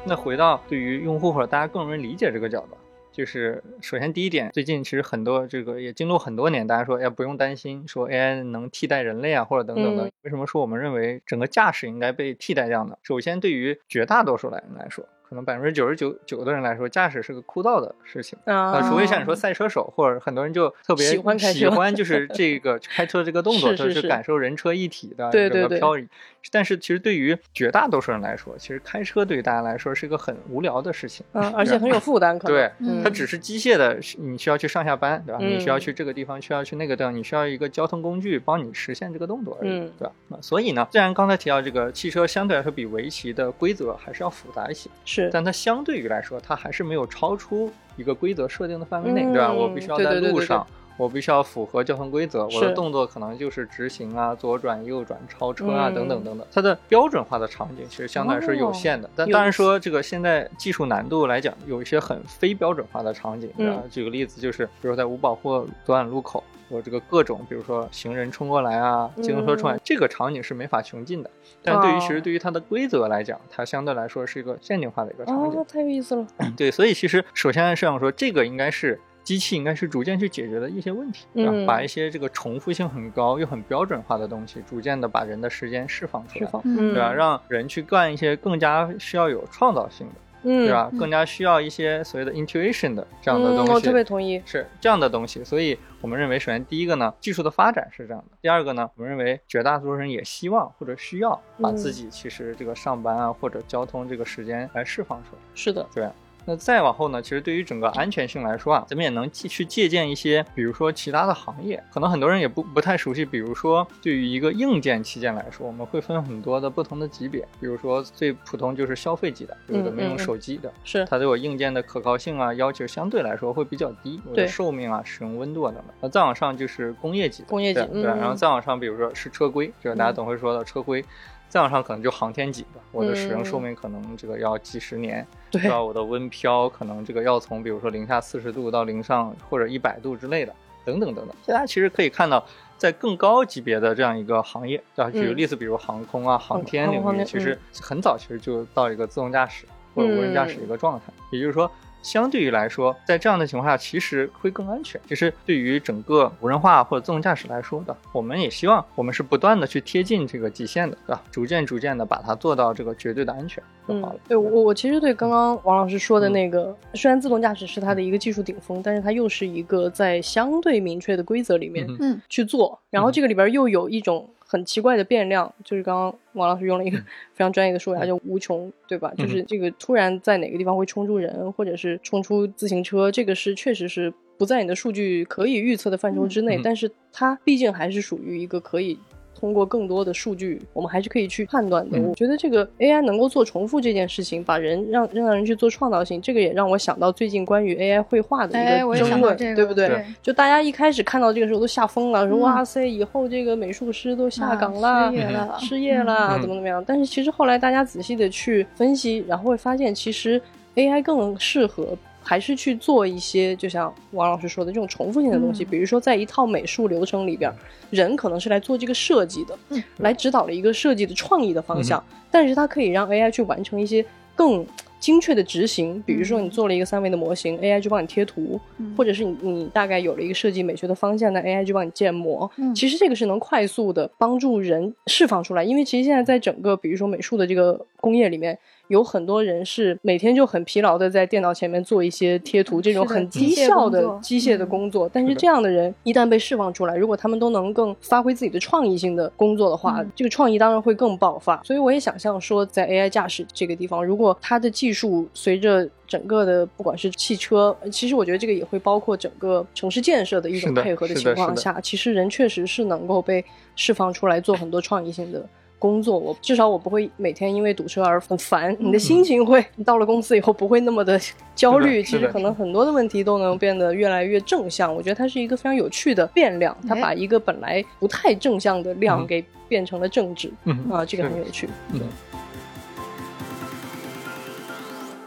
[0.03, 2.75] 那回到对于用户或者大家更容易理解这个角度，
[3.11, 10.09] 就是首先第一点，最近其实很多这个也经过很多年，大家说哎不用担心，说 AI 能替代人类啊或者等等的。
[10.23, 12.97] 为什么说我们认为整个驾驶应该被替代掉呢？
[13.03, 15.05] 首先对于绝大多数人来说。
[15.31, 26.05] 可能百分之九十九九的人来说，驾驶是个枯燥的事情啊，除非像你说赛车手，或者很多人就特别喜欢喜欢就是这个开车这个动作， 就是感受人车一体的整个漂移。
[26.51, 32.37] 但是其实对于绝大多数人来说，其实开车对于大家来说是一个很无聊的事情，而且很有负担。
[32.37, 35.39] 可能对，它只是机械的，你需要去上下班，对吧？
[35.41, 40.11] 你需要去这个地方，需要去那个地方，你需要一个交通工具帮你实现这个动作而已，对吧？
[40.39, 46.11] 所以呢，既然刚才提到这个汽车相对来说比围棋的规则还是要复杂一些，是，但它相对于。
[46.11, 49.53] 来说，它还是没有超出一个规则设定的范围内，对吧？
[49.53, 50.67] 我必须要在路上，
[51.01, 56.45] 我必须要符合交通规则，我的动作可能就是直行啊、左转、右转、超车啊等等等等。
[56.51, 63.81] 它的标准化的场景其实相对来说有限的，但当然说这个现在技术难度来讲，有一些很非标准化的场景啊。
[63.89, 66.43] 举个例子，就是比如在无保护左转路口。
[66.69, 71.29] 我这个各种，比如说行人冲过来啊，机动车冲来，这个场景是没法穷尽的。
[71.61, 75.65] 但对于其实对于它的规则来讲，它相对来说是一个限定化的一个场景。
[75.67, 76.25] 太有意思了。
[76.55, 81.53] 对，所以其实首先是想说，这个应该是机器应该是逐渐去解决的一些问题，对吧？
[81.65, 87.13] 把一些这个重复性很高又很标准化的东西，逐渐的把人的时间释放出来，对吧？
[87.13, 90.13] 让人去干一些更加需要有创造性的。
[90.43, 90.89] 嗯，对吧？
[90.97, 93.71] 更加需要一些所谓的 intuition 的这样的东西。
[93.73, 95.43] 我特别同意，是这样的东西。
[95.43, 105.41] 所以我们认为，首先第一个呢，技术的发展是这样的；第二个呢，我们认为绝大多数人也希望或者需要把自己其实这个上班啊或者交通这个时间来释放出来。
[105.53, 106.09] 是的，对。
[106.45, 107.21] 那再往后呢？
[107.21, 113.23] 其实对于整个安全性来说啊，咱们也能继去借鉴一些，比如说其他的行业，可能很多人也不不太熟悉。
[113.23, 117.41] 比如说，对于一个硬件器件来说，我们会分很多的不同的级别。
[117.59, 125.95] 比如说最普通就是消费级的，就是咱们用手机的，是它对我硬件的可靠性啊要求相对来说会比较低，对寿命啊、使用温度啊等等。
[126.01, 131.03] 那再往上就是工业级的，工业级对，然后再往上，比如说是车规，就是大家总会说的车规。
[131.51, 135.83] 再往上可能就航天级的，我的使用寿命可能这个要几十年，对吧？
[135.83, 141.35] 我的温漂可能这个要从比如说零下四十度到零上或者一百度之类的，等等等等。
[141.45, 142.41] 大家其实可以看到，
[142.77, 151.69] 在更高级别的这样一个行业，啊，举个例子，比如航空啊、航天领域，其实很早其实就到一个自动驾驶或者无人驾驶一个状态，也就是说。
[152.01, 154.99] 相对于来说，在这样的情况下，其实会更安全。
[155.07, 161.21] 其实对于整个无人化或者自动驾驶来说的，我们也希望我们是不断的去贴近这个极限的，对吧？
[161.31, 164.19] 逐渐逐渐的把它做到这个绝对的安全就好了。
[164.27, 171.87] 对我，我其实对刚刚王老师说的那个，虽然自动驾驶是它的一个技术顶峰，但是它又是一个在相对明确的规则里面
[172.27, 174.29] 去做，然后这个里边又有一种。
[174.51, 176.97] 很奇怪的变量，就是刚刚王老师用了一个
[177.33, 179.09] 非常专业的说法，叫无穷，对吧？
[179.17, 188.99] 就是这个突然在哪个地方会冲出人，或者是冲出自行车，这个是确实是不在你的数据可以预测的范畴之内，但是它毕竟还是属于一个可以。
[189.41, 191.99] 通过更多的数据，我们还是可以去判断的。
[191.99, 200.05] 我觉得这个 AI 能够做重复这件事情，把人让让人去做创造性，这个也让我想到最近关于 AI 绘画的一个争论，对不对？
[200.21, 206.83] 就大家一开始看到这个时候都吓疯了，说哇塞，以后这个美术师都下岗了，失业了， 失业了，怎么怎么样？
[206.85, 210.39] 但是其实后来大家仔细的去分析，然后会发现，其实
[210.75, 211.97] AI 更适合。
[212.23, 217.51] 还是去做一些，就像王老师说的这种重复性的东西，比如说在一套美术流程里边，
[217.89, 219.57] 人可能是来做这个设计的，
[219.97, 224.05] 来指导了一个设计的创意的方向，但是它可以让 AI 去完成一些
[224.35, 224.65] 更
[224.99, 226.01] 精确的执行。
[226.05, 228.59] 比如说你做了一个三维的模型，AI 就帮你贴图，
[228.95, 232.49] 或者是你你大概有了一个设计美学的方向，那 AI 就帮你建模。
[232.75, 238.57] 其实这个是能快速的帮助人释放出来，因为其实现在在整个比如说美术的这个工业里面。
[238.91, 245.09] 有很多人是每天就很疲劳的在电脑前面做一些贴图，这种很低效的机械的工作。
[245.13, 251.63] 但是这样的人一旦被释放出来，如果他们都能更发挥自己的创意性的工作的话，这个创意当然会更爆发。
[251.63, 263.41] 所以我也想象说，在 AI 驾驶这个地方，如果它的技术随着整个的不管是汽车，其实我觉得这个也会包括整个城市建设的一种配合的情况下，其实人确实是能够被
[263.77, 265.47] 释放出来做很多创意性的。
[265.81, 268.75] 工作，我至少我不会每天因为堵车而很烦。
[268.79, 271.19] 你的心情会到了公司以后不会那么的
[271.55, 272.03] 焦虑。
[272.03, 274.93] 其实可能很多的问题都能变得越来越正向。
[274.93, 280.51] 我觉得它是一个非常有趣的变量，它把一个本来不太正向的量给变成了正值。
[280.91, 281.67] 啊，这个很有趣。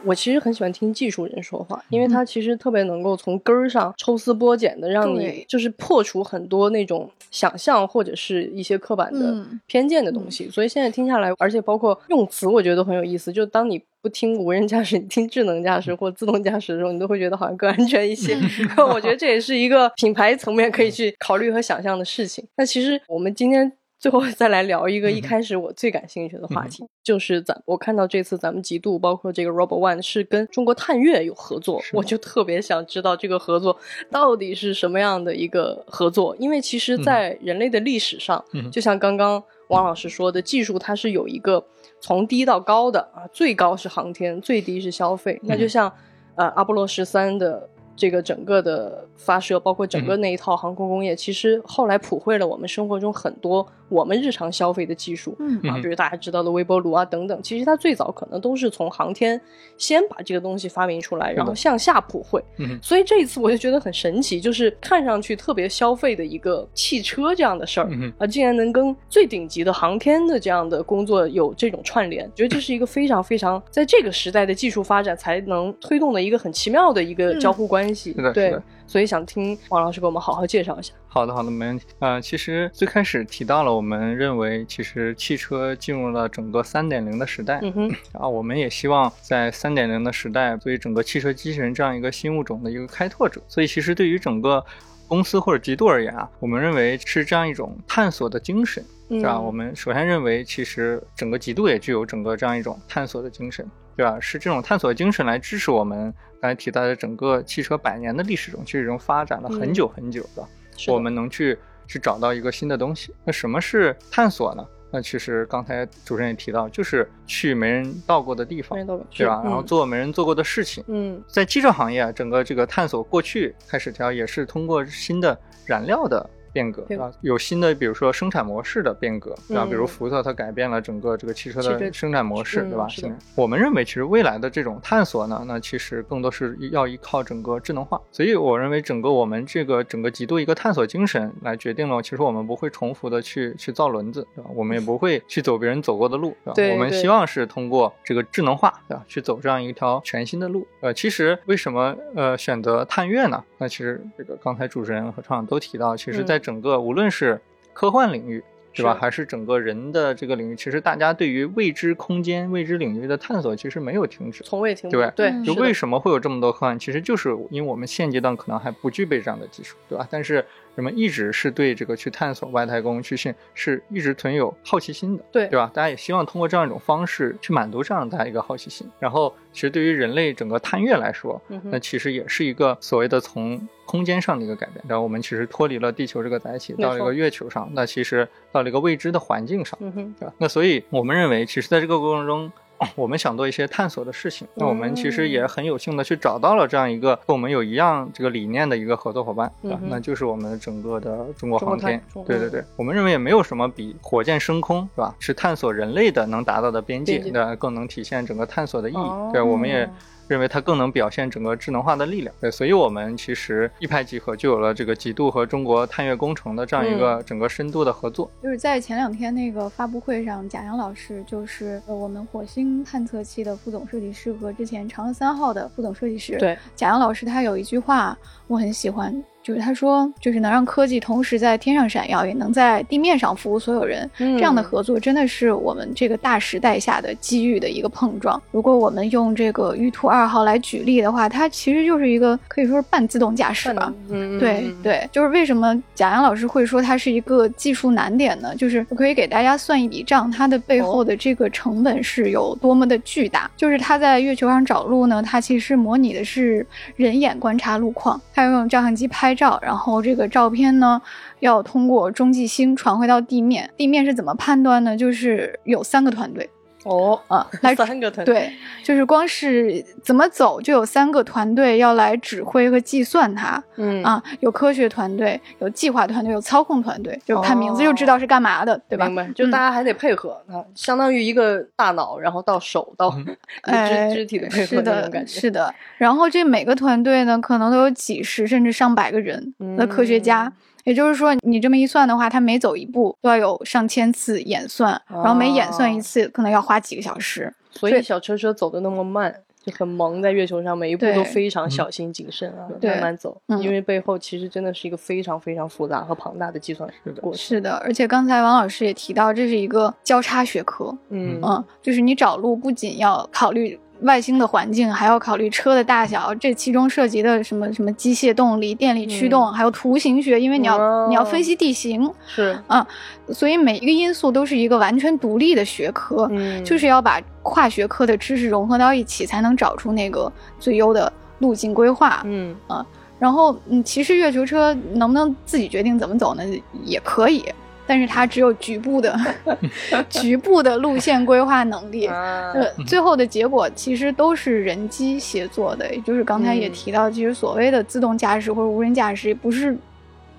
[0.05, 10.49] 我其实很喜欢听技术人说话，因为他其实特别能够从根儿上抽丝剥茧的，让你就是破除很多那种想象或者是一些刻板的偏见的东西。
[10.51, 13.33] 所以现在听下来，而且包括用词，我觉得都很有意思。
[13.33, 18.37] 就当你不听无人驾驶，你听智能驾驶或自动驾驶的时候，你都会觉得好像更安全一些。
[18.93, 22.47] 我觉得这也是一个品牌层面可以去考虑和想象的事情。
[22.57, 23.73] 那其实我们今天。
[24.05, 33.79] 最后再来聊一个一开始我最感兴趣的话题，就是咱我看到这次咱们极度包括这个 Robo One 是跟中国探月有合作，我就特别想知道这个合作
[34.11, 41.65] 到底是什么样的一个合作，因为其实，在人类的历史上，就像刚刚王老师说的，技术它是有一个
[41.99, 45.91] 从低到高的啊，最高是航天，最低是消费，那就像
[46.35, 47.71] 呃阿波罗十三的。
[47.97, 55.37] 这个整个的发射，包括整个那一套航空工业，其实后来普惠了我们生活中很多我们日常消费的技术，
[55.69, 57.41] 啊，比如大家知道的微波炉啊等等。
[57.43, 59.41] 其实它最早可能都是从航天
[59.79, 62.43] 先把这个东西发明出来，然后向下普惠。
[62.83, 77.84] 所以这一次我就觉得很神奇，就是看上去特别消费的一个汽车这样的事儿，啊，竟然能跟最顶级的航天的这样的工作有这种串联，觉得这是一个非常非常在这个时代的技术发展才能推动的一个很奇妙的一个交互关。
[77.85, 80.95] 关系是的，对，所以想听王老师给我们好好介绍一下。
[81.07, 81.85] 好的，好的，没问题。
[81.99, 93.39] 呃，其实最开始提到了，我们认为其实汽车进入了整个三点零的时代，嗯哼，啊，我们也希望在三点零的时代，作为整个汽车机器人这样一个新物种的一个开拓者。
[93.49, 94.65] 所以，其实对于整个
[95.07, 99.39] 公司或者极度而言啊，我们认为是这样一种探索的精神，是吧？
[99.39, 103.69] 我们首先认为，其实整个极度也具有整个这样一种探索的精神。
[103.97, 104.19] 对吧？
[104.19, 106.13] 是这种探索精神来支持我们
[106.45, 110.47] 刚才提到的整个汽车百年的历史中，其实已经发展了很久很久的，
[110.89, 113.15] 我们能去去找到一个新的东西。
[113.25, 114.63] 那什么是探索呢？
[114.91, 118.79] 那其实刚才主持人也提到，就是去没人到过的地方，
[119.11, 119.41] 对吧？
[119.43, 120.85] 然后做没人做过的事情。
[120.89, 126.29] 嗯，在汽车行业，整个这个探索过去开始条也是通过新的燃料的。
[126.55, 129.67] 变革啊，有新的，比如说生产模式的变革，对吧？
[129.67, 132.87] 比如福特，它改变了整个这个汽车的生产模式，对吧？
[133.35, 138.01] 我们认为，其实未来的这种探索呢，那其实更多是要依靠整个智能化。
[138.13, 144.49] 所以，我认为整个我们这个整个极度一个探索精神来决定了，其实我们不会重复的去去造轮子，对吧？
[144.55, 146.75] 我们也不会去走别人走过的路，对吧？
[146.75, 149.05] 我们希望是通过这个智能化，对吧？
[149.09, 150.65] 去走这样一条全新的路。
[150.81, 153.43] 呃，其实为什么呃选择探月呢？
[153.59, 157.41] 那其实这个刚才主持人和创都提到，其实在整个无论是
[157.73, 158.95] 科幻领域，对吧？
[159.01, 164.97] 还是整个人的这个领域，其实大家对于未知空间、未知领域的探索，其实没有停止，从未停止。
[164.97, 166.79] 对对，就为什么会有这么多科幻？
[166.79, 170.07] 其实就是因为我们现阶段可能还不具备这样的技术，对吧？
[170.11, 170.45] 但是。
[170.75, 175.71] 人们一直是对这个去探索外太空去信是一直存有好奇心的，对对吧？
[175.73, 178.89] 大家也希望通过这样一种方式去满足这样大家一个好奇心。
[178.99, 184.85] 然后，其实对于人类整个探月来说，那其实也是一个所谓的从空间上的一个改变。
[184.89, 190.35] 然后我们其实脱离了地球这个载体，到了一个月球上，那其实到了一个未知的环境上，嗯对吧？
[190.39, 192.53] 那所以我们认为，其实在这个过程中。
[192.95, 202.03] 我们想做一些探索的事情，那我们其实也很有幸的去找到了这样一个跟我们有一样这个理念的一个合作伙伴，啊，那就是我们整个的中国航天。
[202.27, 205.15] 对对对，我们认为也没有什么比火箭升空，是吧？
[205.19, 209.33] 是探索人类的能达到的边界，那更能体现整个探索的意义。
[209.33, 209.89] 对，我们也。
[210.29, 218.31] 认为它更能表现整个智能化的力量，对，所以我们其实一拍即合，就有了这个极度和中国探月工程的这样一个整个深度的合作。
[218.43, 226.37] 就是在前两天那个发布会上，贾洋老师就是我们火星探测器的副总设计师和之前嫦娥三号的副总设计师。
[226.39, 229.15] 对，贾洋老师他有一句话我很喜欢。
[229.43, 238.43] 就是他说，就是能让科技同时在天上闪耀，也能在地面上服务所有人，这样的合作真的是我们这个大时代下的机遇的一个碰撞。
[238.51, 243.93] 如果我们用这个玉兔二号来举例的话，它其实就是一个可以说是半自动驾驶吧。
[244.09, 248.57] 嗯，对对，就是为什么贾阳老师会说它是一个技术难点呢？
[248.57, 253.51] 就是我可以给大家算一笔账，它的背后的这个成本是有多么的巨大。
[253.59, 259.35] 就是它在月球上找路呢，它其实模拟的是人眼观察路况，他要用照相机拍。
[259.35, 261.01] 照，然后这个照片呢，
[261.41, 263.71] 要通过中继星传回到地面。
[263.77, 264.97] 地面是怎么判断呢？
[264.97, 266.49] 就是有三个团队，
[266.85, 273.63] 哦啊，来三个团队，对，就是光是怎么走就有三个团队要来指挥和计算它。
[273.77, 279.07] 嗯啊，有科学团队，有计划团队，有操控团队，就看名字就知道是干嘛的，对吧？
[279.07, 285.41] 明白，就大家还得配合啊，相当于一个大脑，然后到手到肢肢体的配合那种感觉。
[285.41, 290.53] 是的，然后这每个团队呢，可能都有几十甚至上百个人的科学家。
[290.85, 297.53] 也就是说，你这么一算的话，他每走一步都要有上千次演算，然后每演算一次可能要花几个小时。
[297.71, 306.89] 所以小车车走的那么慢，就很萌，在月球上每一步都非常小心谨慎啊，慢慢走，因为背后其实真的是一个非常非常复杂和庞大的计算
[307.21, 307.39] 过程。
[307.39, 310.97] 是的，而且刚才王老师也提到，这是一个交叉学科。
[311.09, 313.81] 嗯嗯，就是你找路不仅要考虑。
[314.01, 322.87] 外星的环境还要考虑车的大小，这其中涉及的什么什么机械动力、电力驱动，还有图形学，因为你要你要分析地形，是啊，
[323.29, 326.31] 所以每一个因素都是一个完全独立的学科，
[326.65, 332.21] 就是要把跨学科的知识融合到一起，才能找出那个最优的路径规划。
[332.25, 332.85] 嗯啊，
[333.19, 336.43] 然后嗯，其实月球车能不能自己决定怎么走呢？
[336.85, 337.45] 也可以。
[337.87, 339.19] 但是它只有局部的、
[340.09, 345.95] 局部的路线规划能力，呃，最后的结果其实都是人机协作的。
[345.95, 349.77] 也就是刚才也提到，其实所谓的自动驾驶或者无人驾驶，不是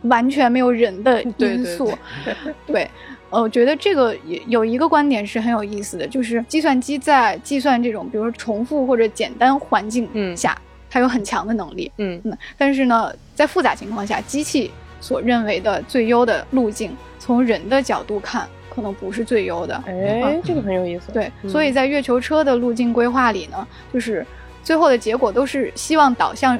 [0.03, 1.91] 完全没有人的 因素。
[2.65, 2.89] 对，
[3.29, 4.15] 呃，我觉得这个
[4.47, 10.57] 有一个观点是很有意思的，就是计算机在计算这种比如说重复或者简单环境下，
[10.89, 11.91] 它有很强的能力。
[11.97, 12.19] 嗯，
[12.57, 16.95] 但是呢，在复杂情况下，机器所认为的最优的路径。
[17.25, 19.73] 从人的角度看，可能不是最优的。
[19.87, 21.11] 哎，这个很有意思。
[21.11, 24.23] 对，所以在月球车的路径规划里呢，就是
[24.63, 26.55] 最后的结果都是希望导向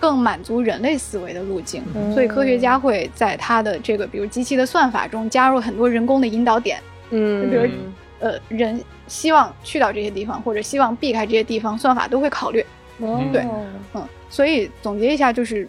[0.00, 1.84] 更满足人类思维的路径。
[2.12, 6.80] 所以科学家会在他的这个，比如机器的算法中加入很多人工的引导点。
[7.10, 7.62] 嗯，比如
[8.18, 12.66] 呃，人希望去到这些地方，或者希望避开这些地方，算法都会考虑。
[13.32, 13.46] 对，
[13.94, 15.68] 嗯，所以总结一下，就是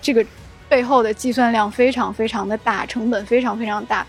[0.00, 0.24] 这个。
[0.68, 4.04] 背后的计算量非常非常的大，成本非常非常大，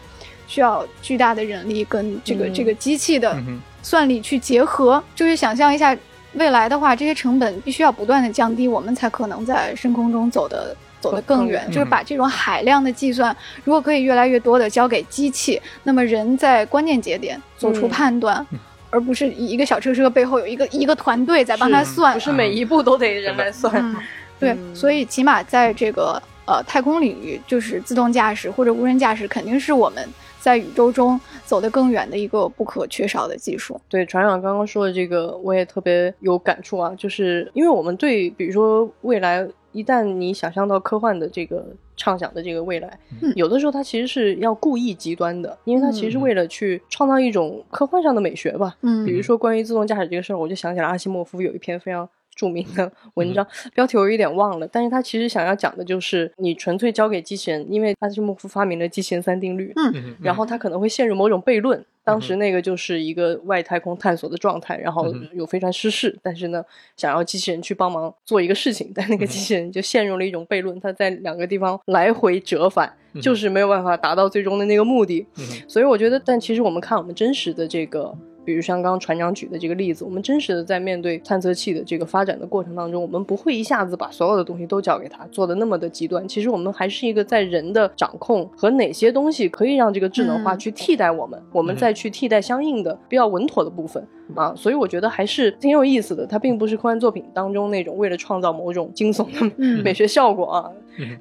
[0.48, 3.38] 需要巨大的人力跟这个这个机器的
[3.84, 5.04] 算力去结合。
[5.14, 5.96] 就是想象一下，
[6.34, 11.68] 未来的话，这些成本必须要不断的降低，我们才可能在深空中走的走得更远。
[11.72, 18.46] 就是把这种海量的计算，如果可以越来越多的交给机器，那么人在关键节点做出判断，
[18.90, 23.96] 而不是一个小车车背后有一个一个团队在帮他算，不是每一步都得人来算。
[24.40, 26.22] 对，所以起码在这个。
[26.46, 30.08] 呃，太空领域就是自动驾驶或者无人驾驶，肯定是我们
[30.40, 33.80] 在宇宙中走得更远的一个不可缺少的技术。
[33.90, 41.66] 对，船长刚刚说的这个，我也特别有感触啊，就是因为我们对，比如说未来，一旦你想象到科幻的这个
[41.98, 43.00] 畅想的这个未来，
[43.36, 48.76] 有的时候它其实是要故意极端的，因为它其实是为了去创造一种科幻上的美学吧。
[48.82, 52.08] 嗯，比如说关于自动驾驶这个事儿，我就想起了阿西莫夫有一篇非常。
[52.36, 61.84] 著名的文章标题我有点忘了，但是他其实想要讲的就是你纯粹交给机器人，因为阿西莫夫发明了机器人三定律，嗯，然后他可能会陷入某种悖论。
[62.04, 66.64] 当时那个就是一个外太空探索的状态，然后有飞船失事，但是呢，
[66.96, 75.26] 想要机器人去帮忙做一个事情，但那个机器人就陷入了一种悖论，它在两个地方来回折返，就是没有办法达到最终的那个目的。
[75.68, 78.16] 所以我觉得，但其实我们看我们真实的这个。
[78.46, 86.26] 比如像刚刚船长举的这个例子，我们真实的在面对探测器的这个发展的过程当中，我们不会一下子把所有的东西都交给他，做的那么的极端。
[86.28, 94.54] 其实我们还是一个在人的掌控和哪些东西可以让这个智能化去替代我们，我们再去替代相应的比较稳妥的部分啊。
[94.56, 96.26] 所以我觉得还是挺有意思的。
[96.28, 100.72] 它并不是科幻作品当中那种为了创造某种惊悚的美学效果啊，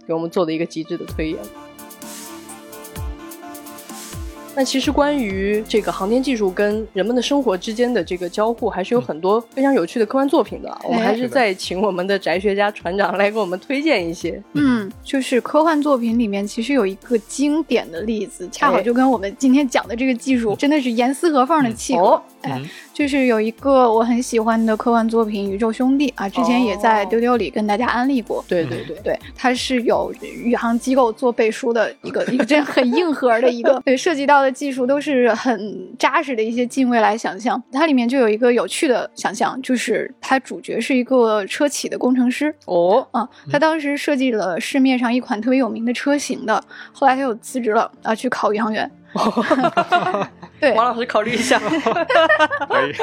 [0.07, 1.39] 给我们做的一个极致的推演。
[4.57, 10.79] 那其实关于这个航天技术跟人们的生活之间的这个交互，还是有很多非常有趣的科幻作品的。
[10.85, 14.41] 我们还是再请我们的宅学家船长来给我们推荐一些。
[14.53, 22.23] 嗯，就是科幻作品里面其实有一个经典的例子，恰好就跟我们今天讲的这个技术真的是严丝合缝的契合。
[22.45, 28.45] 哎，就是有一个我很喜欢的科幻作品《宇宙兄弟》啊，之前也在丢丢里跟大家安利过。
[28.49, 37.63] 对对对对，它是有宇航机构做背书的一个一个真很硬核的一个， 对，涉及到的技术都是很扎实的一些近未来想象。
[37.73, 42.55] 它里面就有一个有趣的想象，就是它主角是一个车企的工程师。
[42.67, 48.91] 哦，啊，他当时设计了市面上一款特别有名的车型的，后来他又辞职了啊，去考宇航员。
[50.65, 51.59] 对，王老师考虑一下。
[52.69, 52.95] 可以。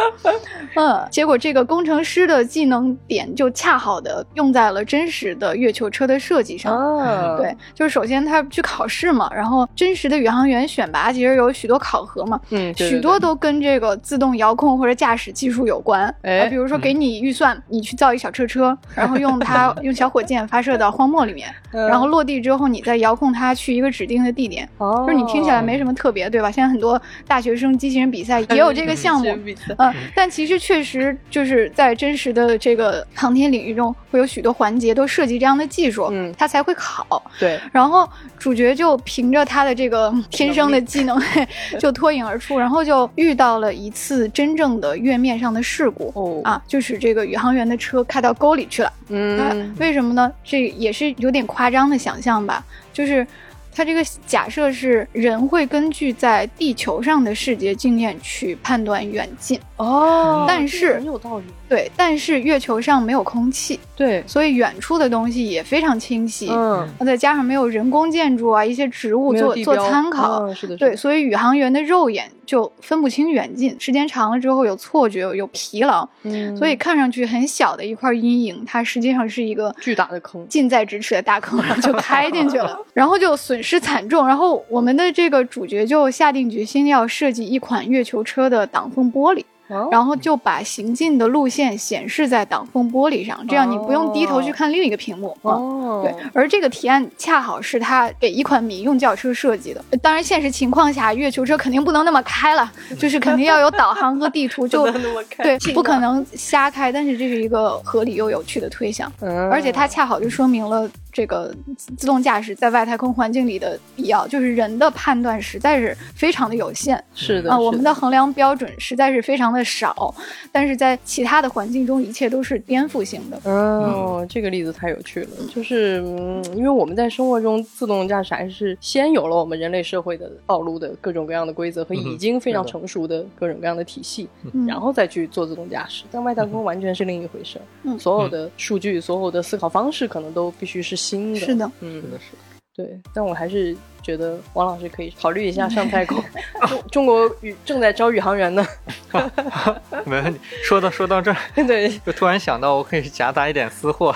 [0.76, 6.76] 嗯，结果这个工程师的技能点就恰好的用在了真实的月球车的设计上。
[6.98, 16.14] 啊，对，就是首先他去考试嘛，然后真实的宇航员选拔其实有许多考核嘛，嗯，对对许多都跟这个自动遥控或者驾驶技术有关。
[16.50, 24.68] 比如说给你预算，你去造一小车车， 然后用它用小火箭发射到荒漠里面，嗯然后落地之后你再遥控它去一个指定的地点。
[24.78, 26.50] 哦就是你听起来没什么特别，对吧？
[26.50, 37.22] 现在很多大学生机器人比赛也有这个项目，比赛呃，但其实确实就是在真实的这个航天领域中，会有许多环节都涉及这样的技术，嗯它才会考。
[37.40, 41.22] 对，然后主角就凭着他的这个天生的技能，
[41.80, 46.12] 就脱颖而出，然后就遇到了一次真正的月面上的事故。
[46.16, 48.88] 哦啊，就是这个宇航员的车开到沟里去了。
[48.88, 50.32] 啊嗯，为什么呢？
[50.44, 53.26] 这也是有点夸张的想象吧，就是。
[53.74, 61.46] 它这个假设是人会根据在地球上的视觉经验去判断远近，哦，但是很有道理。
[61.70, 66.50] 对，但是月球上没有空气，对，所以远处的东西也非常清晰。
[66.52, 84.28] 嗯，再加上没有人工建筑啊，一些植物做做参考，嗯是的，是对，所以宇航员的肉眼就分不清远近，时间长了之后有错觉、有疲劳，嗯所以看上去很小的一块阴影，它实际上是一个巨大的坑近在咫尺的大坑，然 后就开进去了， 然后就损失惨重。
[84.28, 89.46] 然后我们的这个主角就下定决心要设计一款月球车的挡风玻璃。
[89.72, 95.30] 哦然后就把行进的路线显示在挡风玻璃上，这样你不用低头去看另一个屏幕。
[95.44, 99.84] 啊哦，对，而这个提案恰好是他给一款民用轿车设计的。
[100.02, 104.90] 当然，现实情况下，月球车肯定不能那么开了，就是肯定要有导航和地图， 就
[105.38, 106.92] 对，不可能瞎开。
[106.92, 120.14] 但是这是一个合理又有趣的推想，嗯，而且它恰好就说明了这个自自动驾驶在外太空环境里的必要，就是人的判断实在是非常的有限是的啊，我们的衡量标准实在是非常的少，
[120.52, 123.52] 但是在其他的环境中，一切都是颠覆性的。
[123.52, 136.04] 哦，这个例子太有趣了，就是嗯，因为我们在生活中自动驾驶还是先有了我们人类社会的道路的各种各样的规则和已经非常成熟的各种各样的体系，嗯然后再去做自动驾驶。
[136.12, 141.40] 但外太空完全是另一回事儿，嗯所有的数据、所有的思考方式可能都必须是新的。
[141.40, 142.38] 是的，嗯是，的，是的。
[142.74, 146.24] 对，但我还是觉得王老师可以考虑一下上 太空。
[146.70, 148.66] 中中国宇正在招宇航员呢。
[150.06, 150.40] 没问题。
[150.64, 151.38] 说到说到这儿，
[151.68, 154.16] 对，就突然想到，我可以夹杂一点私货。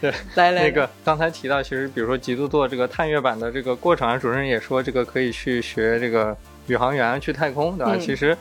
[0.00, 6.36] 对，来来，那个刚才提到，其实比如说极度做这个探月版的这个过程啊，主持人也说这个可以去学这个
[6.68, 7.92] 宇航员去太空，对吧？
[7.94, 8.36] 嗯其实。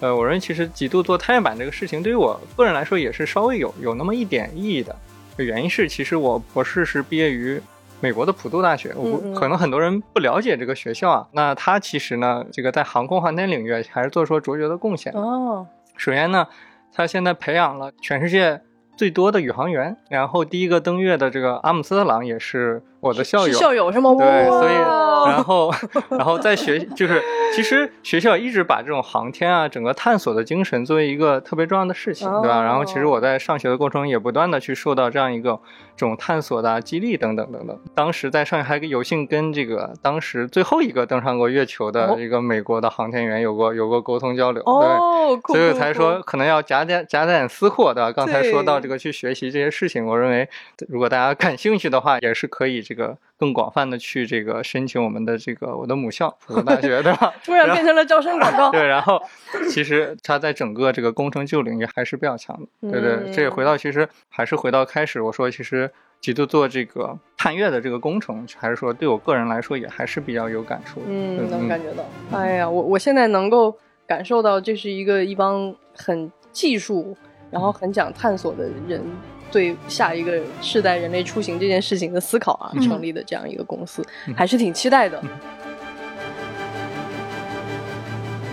[0.00, 4.96] 呃，我认为其实极度做探月版这个事情，对于我个人来说也是稍微有有那么一点意义的。
[5.42, 7.60] 原因是，其实我博士是毕业于
[8.00, 11.26] 美国的普渡大学，我可能很多人不了解这个学校啊。
[11.32, 15.20] 那它其实呢，这个在航空航天领域还是做出了卓绝的贡献的。
[15.20, 15.66] 哦，
[15.96, 16.46] 首先呢，
[16.92, 18.60] 它现在培养了全世界
[18.96, 23.54] 最多的宇航员，然后第一个登月的这个阿姆斯特朗也是我的校友。
[23.54, 24.14] 校友是吗？
[24.18, 24.74] 对，所以
[25.30, 25.70] 然后
[26.10, 27.22] 然后在学就是
[27.54, 32.60] 其实学校一直把这种航天啊整个探索的精神作为一个特别重要的事情，对吧？
[32.60, 35.58] 哦然后其实我在上学的过程中也不断的去受到这样一个
[35.96, 37.78] 这种探索的、啊、激励等等等等。
[37.94, 44.72] 当时在上学还有幸跟这个当时最后一个登上过月球的哦一个美国的航天员有过有过沟通交流，对。
[44.72, 48.12] 哦，所以才说可能要夹点夹点私货的。
[48.12, 50.48] 刚才说到这个去学习这些事情，我认为
[50.88, 57.32] 如果大家感兴趣的话，也是可以这个更广泛的去这个申请我们的这个我的母校普通大学， 对吧？
[57.46, 58.72] 突然变成了招生广告。
[58.72, 59.22] 对，然后
[59.68, 62.90] 其实它在整个这个工程旧领域还是比较强的。
[62.90, 65.88] 对对，这也回到其实还是回到开始我说，其实
[66.20, 71.06] 极度做这个探月的这个工程，还是说对我个人来说也还是比较有感触的。
[71.10, 72.04] 嗯，能感觉到。
[72.36, 73.78] 哎呀，我我现在能够
[74.08, 77.16] 感受到，这是一个一帮很技术，
[77.52, 79.00] 然后很讲探索的人。
[79.50, 84.02] 对下一个世代人类出行这件事情的思考啊，嗯成立的这样一个公司，
[84.36, 85.22] 还是挺期待的。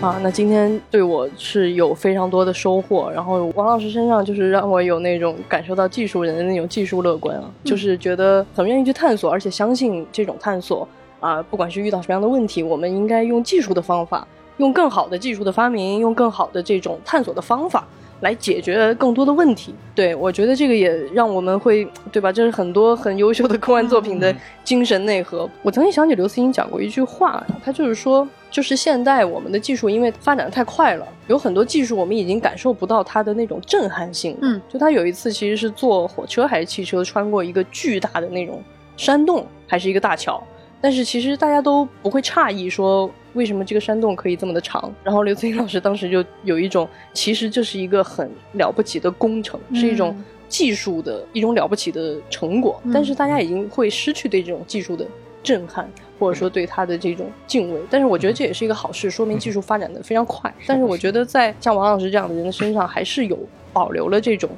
[0.00, 10.86] 啊，那今天对我是有非常多的收获，然后王老师身上就是让我有那种感受到技术人的那种技术乐观啊，就是觉得很愿意去探索，而且相信这种探索
[11.18, 14.24] 啊，不管是遇到什么样的问题，我们应该用技术的方法，
[14.58, 17.84] 用更好的技术的发明，用更好的这种探索的方法。
[18.20, 22.32] 来解决更多的问题，对我觉得这个也让我们会， 对吧？
[22.32, 25.48] 这是很多很优秀的科幻作品的精神内核。
[25.62, 34.36] 我曾经想起刘慈欣讲过一句话，他就是说，就是现代我们的技术因为发展的太快了，有很多技术我们已经感受不到它的那种震撼性。
[34.42, 38.62] 嗯，就他有一次其实是坐火车还是汽车穿过一个巨大的那种
[38.96, 40.42] 山洞，还是一个大桥。
[40.80, 44.92] 但是其实大家都不会诧异说为什么这个山洞可以这么的长。
[45.02, 50.16] 然后刘慈欣老师当时就有一种，其实这是一个很了不起的工程，是一种
[50.48, 52.80] 技术的一种了不起的成果。
[52.92, 55.04] 但是大家已经会失去对这种技术的
[55.42, 57.80] 震撼，或者说对它的这种敬畏。
[57.90, 60.52] 但是我觉得这也是一个好事，说明技术发展的非常快。
[60.66, 63.38] 但是我觉得在像王老师这样的人的身上，还是有
[63.72, 64.48] 保留了这种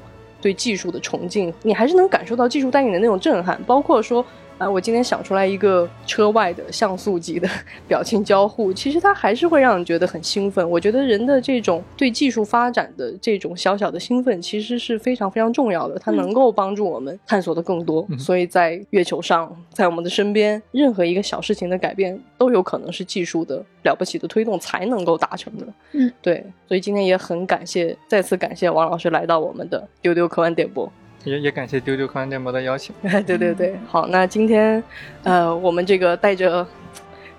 [0.41, 4.25] 对技术的崇敬，你还是能感受到技术带给你的那种震撼，包括说。
[4.61, 7.49] 啊，我今天想出来一个车外的像素级的
[7.89, 10.71] 表情交互，其实它还是会让人觉得很兴奋。
[10.71, 18.07] 我觉得人的这种对技术发展的这种小小的兴奋，其实是非常非常重要的，它能够帮助我们探索的更多。
[18.19, 25.67] 所以在月球上，在我们的身边，任何一个小事情的改变，都有可能是技术的了不起的推动才能够达成的。
[25.93, 26.45] 嗯，对。
[26.69, 30.93] 所以今天也很感谢，再次感谢王老师来到我们的丢丢科幻点播。
[31.25, 32.95] 也也感谢丢丢科幻电波的邀请。
[33.27, 34.83] 对对对，好，那今天，
[35.23, 36.67] 呃，我们这个带着，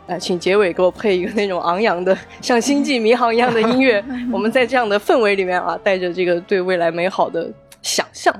[0.08, 4.04] 呃，请结尾给我配一个那种昂扬的，像星际迷航一样的音乐。
[4.32, 7.50] 我们在这样的氛围里面啊，带着这个对未来美好的。
[7.82, 8.34] 想象，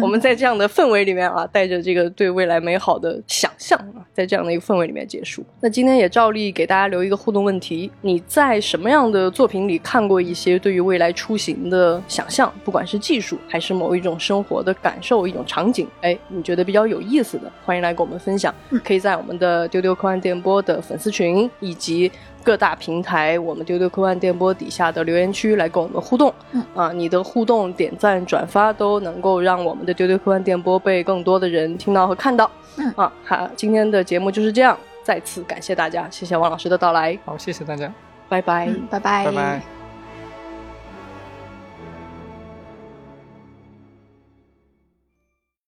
[0.00, 5.44] 我们在这样的氛围里面啊，带着这个对未来美好的想象啊，在这样的一个氛围里面结束。
[5.60, 12.52] 那今天也照例给大家留一个互动问题：你在什么样的作品里看过一些对于未来出行的想象？
[12.64, 18.54] 不管是技术，还是某一种生活的感受、一种场景，哎，你觉得比较有意思的，欢迎来跟我们分享。
[18.84, 22.10] 可以在我们的丢丢科幻电波的粉丝群以及。
[22.44, 26.32] 各大平台，我们丢丢科幻电波底下的留言区来跟我们互动。
[26.52, 32.48] 嗯啊，你的互动、点赞、转发都能够让我们的丢丢科幻电波被更多的人听到和看到。
[32.76, 37.18] 嗯啊，好，今天的节目就是这样，再次感谢大家，谢谢王老师的到来。
[37.24, 37.90] 好，谢谢大家，
[38.28, 39.83] 拜拜，拜拜，拜拜。